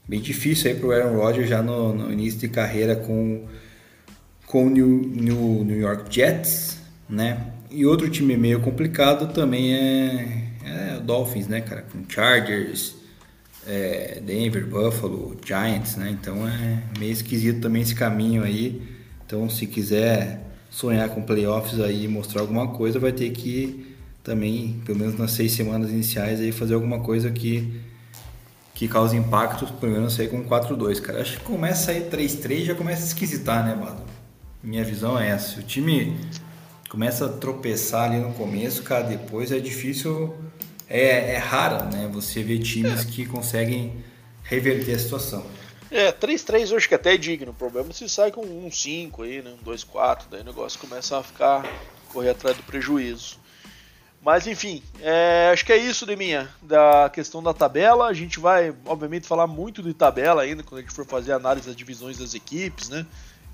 [0.09, 3.47] bem difícil aí o Aaron Rodgers já no, no, início de carreira com,
[4.47, 6.79] com o New, New, New York Jets,
[7.09, 7.53] né?
[7.71, 11.83] E outro time meio complicado também é, é o Dolphins, né, cara?
[11.83, 12.95] Com Chargers,
[13.67, 16.11] é, Denver, Buffalo, Giants, né?
[16.11, 18.81] Então é meio esquisito também esse caminho aí.
[19.27, 20.41] Então se quiser
[20.71, 25.33] sonhar com playoffs aí e mostrar alguma coisa, vai ter que também, pelo menos nas
[25.33, 27.81] seis semanas iniciais, aí fazer alguma coisa que
[28.75, 31.23] que cause impacto, pelo menos aí com 4-2, cara.
[31.23, 34.06] Acho que começa aí 3-3 já começa a esquisitar, né, mano?
[34.63, 35.61] Minha visão é essa.
[35.61, 36.19] O time
[36.89, 40.37] começa a tropeçar ali no começo, cara, depois é difícil,
[40.89, 42.09] é, é raro, né?
[42.13, 43.05] Você ver times é.
[43.05, 44.05] que conseguem
[44.43, 45.45] reverter a situação.
[45.91, 47.53] É, 3-3 eu acho que até é digno.
[47.53, 49.53] O problema é se sai com 1-5 aí, né?
[49.53, 51.65] Um 2-4, daí o negócio começa a ficar
[52.13, 53.39] correr atrás do prejuízo.
[54.23, 58.09] Mas enfim, é, acho que é isso de minha da questão da tabela.
[58.09, 61.37] A gente vai, obviamente, falar muito de tabela ainda quando a gente for fazer a
[61.37, 63.07] análise das divisões das equipes, né?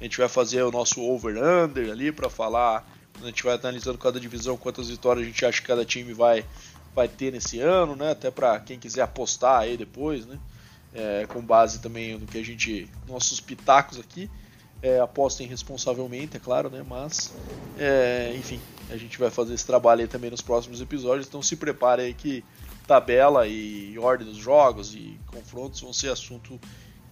[0.02, 2.84] A gente vai fazer o nosso over-under ali para falar,
[3.22, 6.44] a gente vai analisando cada divisão, quantas vitórias a gente acha que cada time vai,
[6.92, 8.10] vai ter nesse ano, né?
[8.10, 10.40] Até para quem quiser apostar aí depois, né?
[10.92, 14.28] É, com base também no que a gente, nossos pitacos aqui.
[14.82, 16.84] É, apostem responsavelmente, é claro, né?
[16.84, 17.32] Mas,
[17.78, 21.54] é, enfim, a gente vai fazer esse trabalho aí também nos próximos episódios, então se
[21.54, 22.44] prepare aí que
[22.88, 26.60] tabela e ordem dos jogos e confrontos vão ser assunto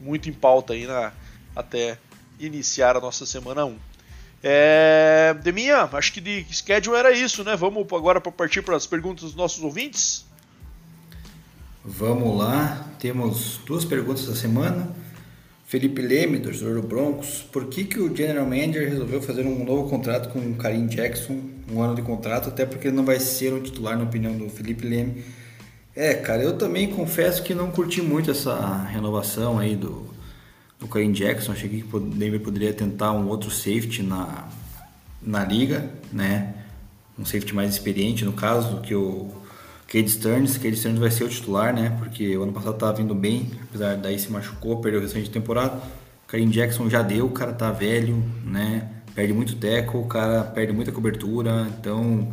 [0.01, 1.12] muito em pauta aí na,
[1.55, 1.97] até
[2.41, 3.76] iniciar a nossa semana 1.
[4.43, 7.55] É, Deminha, acho que de schedule era isso, né?
[7.57, 10.24] Vamos agora para partir para as perguntas dos nossos ouvintes?
[11.84, 14.95] Vamos lá, temos duas perguntas da semana.
[15.66, 20.28] Felipe Leme, do Broncos, por que, que o General Manager resolveu fazer um novo contrato
[20.30, 23.62] com o Karim Jackson, um ano de contrato, até porque ele não vai ser um
[23.62, 25.24] titular, na opinião do Felipe Leme.
[25.95, 30.11] É, cara, eu também confesso que não curti muito essa renovação aí do,
[30.81, 31.53] do Karim Jackson.
[31.53, 34.49] Achei que o Denver poderia tentar um outro safety na,
[35.22, 36.55] na liga, né?
[37.18, 39.31] Um safety mais experiente, no caso, do que o
[39.87, 41.97] Cade Stearns, Cade Stearns vai ser o titular, né?
[41.99, 45.31] Porque o ano passado tava vindo bem, apesar daí se machucou, perdeu o restante de
[45.31, 45.81] temporada.
[46.26, 48.89] Karim Jackson já deu, o cara tá velho, né?
[49.14, 52.33] Perde muito teco, o cara perde muita cobertura, então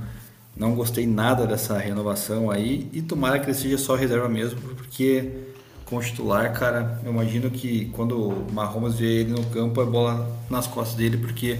[0.55, 5.31] não gostei nada dessa renovação aí e tomara que ele seja só reserva mesmo, porque
[5.87, 9.85] com o titular, cara, eu imagino que quando o Mahomes vê ele no campo é
[9.85, 11.59] bola nas costas dele, porque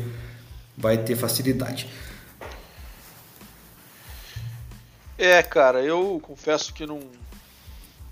[0.78, 1.88] vai ter facilidade.
[5.18, 7.00] É, cara, eu confesso que não,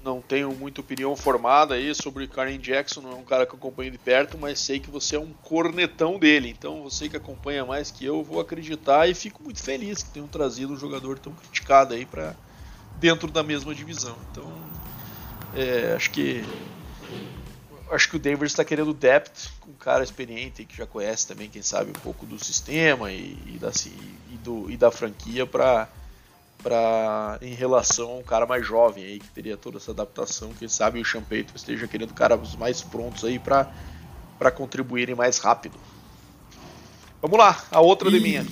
[0.01, 3.57] não tenho muita opinião formada aí sobre Karen Jackson, não é um cara que eu
[3.57, 7.65] acompanho de perto, mas sei que você é um cornetão dele, então você que acompanha
[7.65, 11.33] mais que eu, vou acreditar e fico muito feliz que tenham trazido um jogador tão
[11.33, 12.33] criticado aí para
[12.99, 14.15] dentro da mesma divisão.
[14.31, 14.49] Então,
[15.55, 16.43] é, acho que
[17.91, 21.49] acho que o Denver está querendo depth com um cara experiente que já conhece também,
[21.49, 23.71] quem sabe, um pouco do sistema e, e da,
[24.31, 25.87] e, do, e da franquia para
[26.63, 30.67] para em relação a um cara mais jovem aí que teria toda essa adaptação, quem
[30.67, 33.71] sabe o Champeito esteja querendo caras mais prontos aí para
[34.39, 35.77] para contribuírem mais rápido.
[37.21, 38.45] Vamos lá, a outra e, de minha.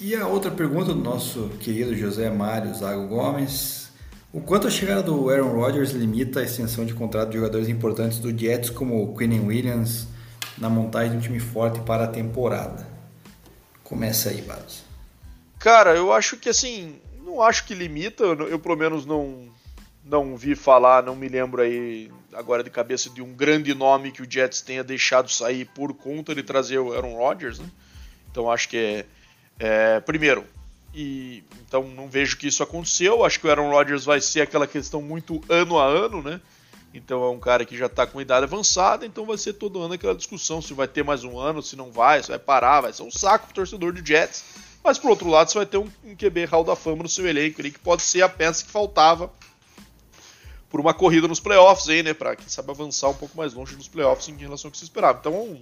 [0.00, 3.81] E a outra pergunta do nosso querido José Mário Zago Gomes.
[4.32, 8.18] O quanto a chegada do Aaron Rodgers limita a extensão de contrato de jogadores importantes
[8.18, 10.06] do Jets como o Quinnen Williams
[10.56, 12.88] na montagem de um time forte para a temporada?
[13.84, 14.84] Começa aí, Bados.
[15.58, 19.52] Cara, eu acho que assim, não acho que limita, eu, eu pelo menos não
[20.02, 24.22] não vi falar, não me lembro aí agora de cabeça de um grande nome que
[24.22, 27.66] o Jets tenha deixado sair por conta de trazer o Aaron Rodgers, né?
[28.30, 29.06] Então acho que é,
[29.58, 30.44] é, primeiro
[30.94, 33.24] e então não vejo que isso aconteceu.
[33.24, 36.40] Acho que o Aaron Rodgers vai ser aquela questão muito ano a ano, né?
[36.94, 39.94] Então é um cara que já está com idade avançada, então vai ser todo ano
[39.94, 42.92] aquela discussão se vai ter mais um ano, se não vai, se vai parar, vai
[42.92, 44.44] ser um saco pro torcedor do Jets.
[44.84, 47.60] Mas por outro lado, você vai ter um, QB Hall da Fama no seu elenco
[47.60, 49.30] ali, que pode ser a peça que faltava
[50.68, 52.12] por uma corrida nos playoffs aí, né?
[52.12, 54.84] Pra quem sabe avançar um pouco mais longe nos playoffs em relação ao que se
[54.84, 55.18] esperava.
[55.20, 55.60] Então,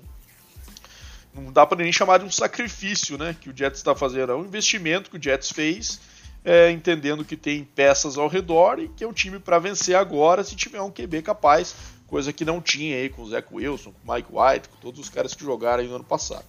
[1.35, 3.37] não dá para nem chamar de um sacrifício, né?
[3.41, 4.33] Que o Jets está fazendo.
[4.33, 6.01] É um investimento que o Jets fez,
[6.45, 10.43] é, entendendo que tem peças ao redor e que é um time para vencer agora
[10.43, 11.75] se tiver um QB capaz,
[12.07, 15.01] coisa que não tinha aí com o Zach Wilson, com o Mike White, com todos
[15.01, 16.45] os caras que jogaram no ano passado.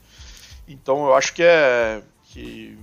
[0.67, 2.77] Então, eu acho que é que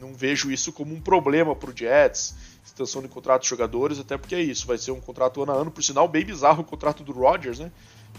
[0.00, 2.34] não vejo isso como um problema para o Jets,
[2.64, 5.54] extensão de contrato de jogadores, até porque é isso, vai ser um contrato ano a
[5.56, 7.70] ano, por sinal bem bizarro o contrato do Rodgers, né?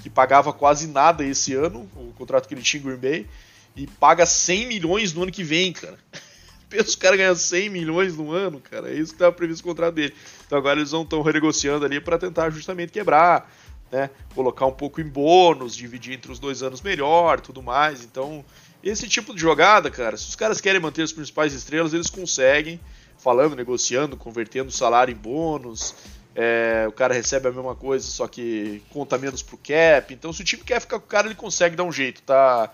[0.02, 3.28] Que pagava quase nada esse ano, o contrato que ele tinha em Green Bay,
[3.76, 5.98] e paga 100 milhões no ano que vem, cara.
[6.70, 9.72] Pensa os caras ganham 100 milhões no ano, cara, é isso que estava previsto no
[9.72, 10.14] contrato dele.
[10.46, 13.52] Então agora eles estão renegociando ali para tentar justamente quebrar,
[13.92, 18.04] né, colocar um pouco em bônus, dividir entre os dois anos melhor, tudo mais.
[18.04, 18.46] Então,
[18.84, 22.80] esse tipo de jogada, cara, se os caras querem manter as principais estrelas, eles conseguem,
[23.18, 25.96] falando, negociando, convertendo o salário em bônus.
[26.36, 30.14] É, o cara recebe a mesma coisa, só que conta menos pro cap.
[30.14, 32.72] Então, se o time quer ficar com o cara, ele consegue dar um jeito, tá?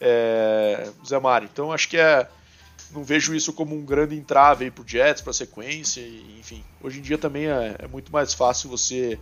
[0.00, 1.48] É, Zé Mário.
[1.52, 2.28] Então, acho que é.
[2.90, 6.00] Não vejo isso como um grande entrave aí pro Jets, pra sequência,
[6.38, 6.62] enfim.
[6.80, 9.18] Hoje em dia também é, é muito mais fácil você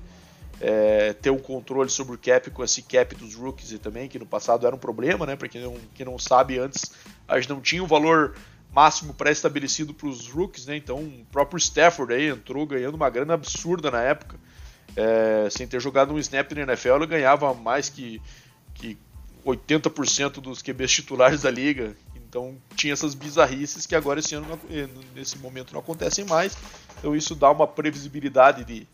[0.60, 4.18] é, ter um controle sobre o cap com esse cap dos rookies e também, que
[4.18, 5.36] no passado era um problema, né?
[5.36, 6.92] Para quem não, quem não sabe, antes
[7.26, 8.34] a gente não tinha um valor
[8.72, 10.76] máximo pré-estabelecido para os rookies, né?
[10.76, 14.38] Então o próprio Stafford aí entrou ganhando uma grana absurda na época.
[14.96, 18.20] É, sem ter jogado um snap na NFL, ele ganhava mais que,
[18.74, 18.98] que
[19.44, 21.94] 80% dos QBs titulares da liga.
[22.16, 24.58] Então tinha essas bizarrices que agora esse ano,
[25.14, 26.56] nesse momento, não acontecem mais.
[26.98, 28.86] Então isso dá uma previsibilidade de,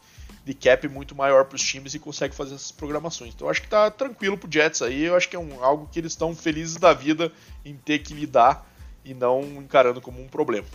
[0.45, 3.33] de cap muito maior para os times e consegue fazer essas programações.
[3.33, 5.05] Então acho que tá tranquilo pro Jets aí.
[5.05, 7.31] Eu acho que é um, algo que eles estão felizes da vida
[7.65, 8.69] em ter que lidar
[9.09, 10.67] e não encarando como um problema.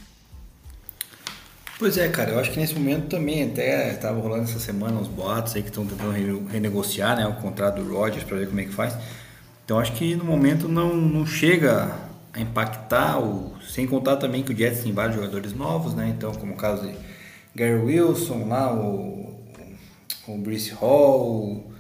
[1.79, 5.07] Pois é, cara, eu acho que nesse momento também até estava rolando essa semana uns
[5.07, 6.11] boatos aí que estão tentando
[6.47, 8.95] renegociar né, o contrato do Rodgers para ver como é que faz.
[9.65, 11.93] Então acho que no momento não, não chega
[12.31, 16.13] a impactar, o, sem contar também que o Jets tem vários jogadores novos, né?
[16.15, 16.95] Então, como o caso de
[17.55, 19.33] Gary Wilson lá, o
[20.27, 21.71] o Brice Hall,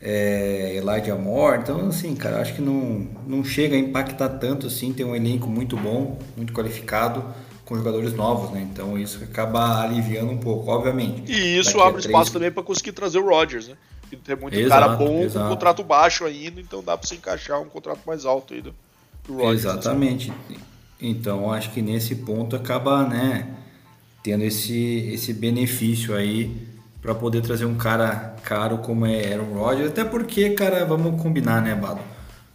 [0.00, 1.60] é, Elijah Moore.
[1.60, 4.92] Então, assim, cara, acho que não, não chega a impactar tanto assim.
[4.92, 7.24] Tem um elenco muito bom, muito qualificado,
[7.64, 8.66] com jogadores novos, né?
[8.72, 11.30] Então isso acaba aliviando um pouco, obviamente.
[11.30, 12.06] E isso abre três...
[12.06, 13.76] espaço também para conseguir trazer o Rodgers, né?
[14.10, 15.44] E tem muito exato, cara bom exato.
[15.44, 18.72] com contrato baixo ainda, então dá para se encaixar um contrato mais alto aí do,
[19.26, 19.64] do Rodgers.
[19.64, 20.32] Exatamente.
[21.00, 23.48] Então acho que nesse ponto acaba, né,
[24.22, 26.65] tendo esse, esse benefício aí
[27.06, 29.90] para poder trazer um cara caro como é Aaron Rodgers.
[29.90, 32.00] Até porque, cara, vamos combinar, né, Bado?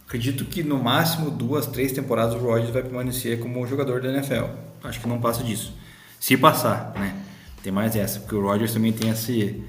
[0.06, 4.44] Acredito que no máximo duas, três temporadas o Rodgers vai permanecer como jogador da NFL.
[4.84, 5.72] Acho que não passa disso.
[6.20, 7.16] Se passar, né?
[7.62, 9.64] Tem mais essa, porque o Rodgers também tem esse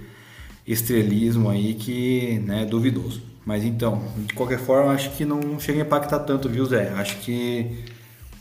[0.68, 3.22] estrelismo aí que né, é duvidoso.
[3.46, 6.90] Mas então, de qualquer forma, acho que não chega a impactar tanto, viu, Zé?
[6.98, 7.86] Acho que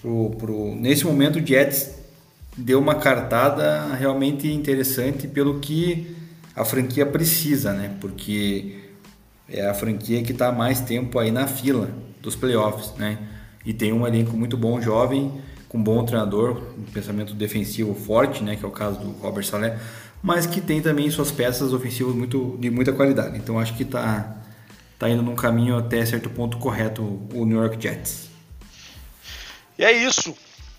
[0.00, 2.02] pro, pro, nesse momento o Jets
[2.56, 6.20] deu uma cartada realmente interessante pelo que
[6.54, 7.96] a franquia precisa, né?
[8.00, 8.80] Porque
[9.48, 11.90] é a franquia que está mais tempo aí na fila
[12.20, 13.18] dos playoffs, né?
[13.64, 18.42] E tem um elenco muito bom, jovem, com um bom treinador, um pensamento defensivo forte,
[18.42, 18.56] né?
[18.56, 19.78] Que é o caso do Robert Saleh,
[20.22, 23.36] mas que tem também suas peças ofensivas muito, de muita qualidade.
[23.38, 24.36] Então acho que está
[24.98, 27.02] tá indo num caminho até certo ponto correto
[27.34, 28.28] o New York Jets.
[29.78, 30.34] E é isso.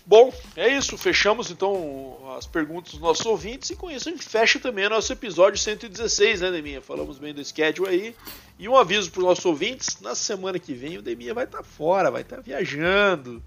[0.06, 0.98] Bom, é isso.
[0.98, 4.90] Fechamos então as perguntas dos nossos ouvintes e com isso a gente fecha também o
[4.90, 6.82] nosso episódio 116, né, Deminha?
[6.82, 8.16] Falamos bem do schedule aí.
[8.58, 11.58] E um aviso para os nossos ouvintes: na semana que vem o Deminha vai estar
[11.58, 13.42] tá fora, vai estar tá viajando.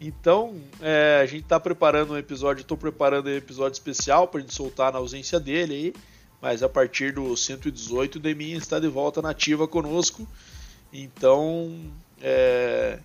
[0.00, 4.54] Então, é, a gente está preparando um episódio, estou preparando um episódio especial para gente
[4.54, 5.94] soltar na ausência dele aí.
[6.40, 10.26] Mas a partir do 118 o Deminha está de volta nativa conosco.
[10.92, 11.90] Então,
[12.22, 13.00] é,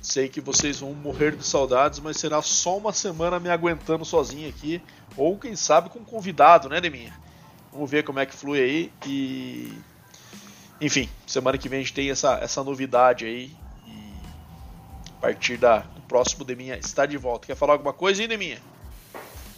[0.00, 4.48] Sei que vocês vão morrer de saudades, mas será só uma semana me aguentando sozinho
[4.48, 4.80] aqui.
[5.16, 7.12] Ou quem sabe com um convidado, né, Deminha?
[7.70, 8.92] Vamos ver como é que flui aí.
[9.06, 9.72] E.
[10.80, 13.52] Enfim, semana que vem a gente tem essa, essa novidade aí.
[13.86, 14.14] E
[15.10, 17.46] a partir da, do próximo Deminha está de volta.
[17.46, 18.58] Quer falar alguma coisa aí, Deminha?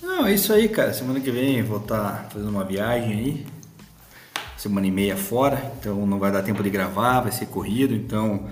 [0.03, 0.93] Não, é isso aí, cara.
[0.93, 3.47] Semana que vem vou estar tá fazendo uma viagem aí.
[4.57, 8.49] Semana e meia fora, então não vai dar tempo de gravar, vai ser corrido, então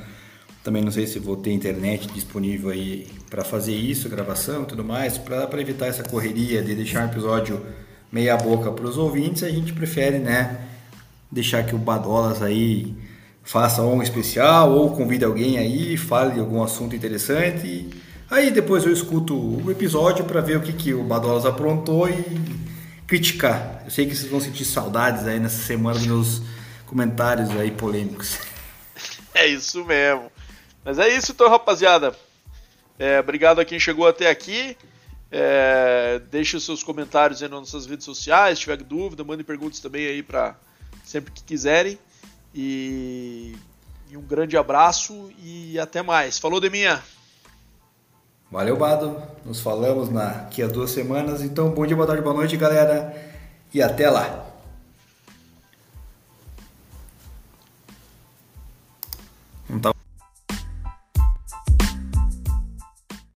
[0.62, 4.84] também não sei se vou ter internet disponível aí para fazer isso, gravação e tudo
[4.84, 5.16] mais.
[5.16, 7.64] Para evitar essa correria de deixar um episódio
[8.12, 10.66] meia boca para os ouvintes, a gente prefere, né,
[11.30, 12.94] deixar que o Badolas aí
[13.42, 17.88] faça um especial ou convide alguém aí, fale de algum assunto interessante.
[18.30, 22.24] Aí depois eu escuto o episódio para ver o que, que o Badolas aprontou e
[23.06, 23.82] criticar.
[23.84, 26.42] Eu sei que vocês vão sentir saudades aí nessa semana dos meus
[26.86, 28.38] comentários aí polêmicos.
[29.34, 30.30] É isso mesmo.
[30.84, 32.14] Mas é isso então, rapaziada.
[32.98, 34.76] É, obrigado a quem chegou até aqui.
[35.32, 38.58] É, deixe os seus comentários aí nas nossas redes sociais.
[38.58, 40.56] Se tiver dúvida, mande perguntas também aí para
[41.04, 41.98] sempre que quiserem.
[42.54, 43.54] E,
[44.10, 46.38] e, um grande abraço e até mais.
[46.38, 47.02] Falou, Deminha.
[48.50, 49.22] Valeu, Bado.
[49.44, 51.42] Nos falamos daqui a duas semanas.
[51.42, 53.14] Então, bom dia, boa tarde, boa noite, galera.
[53.72, 54.49] E até lá.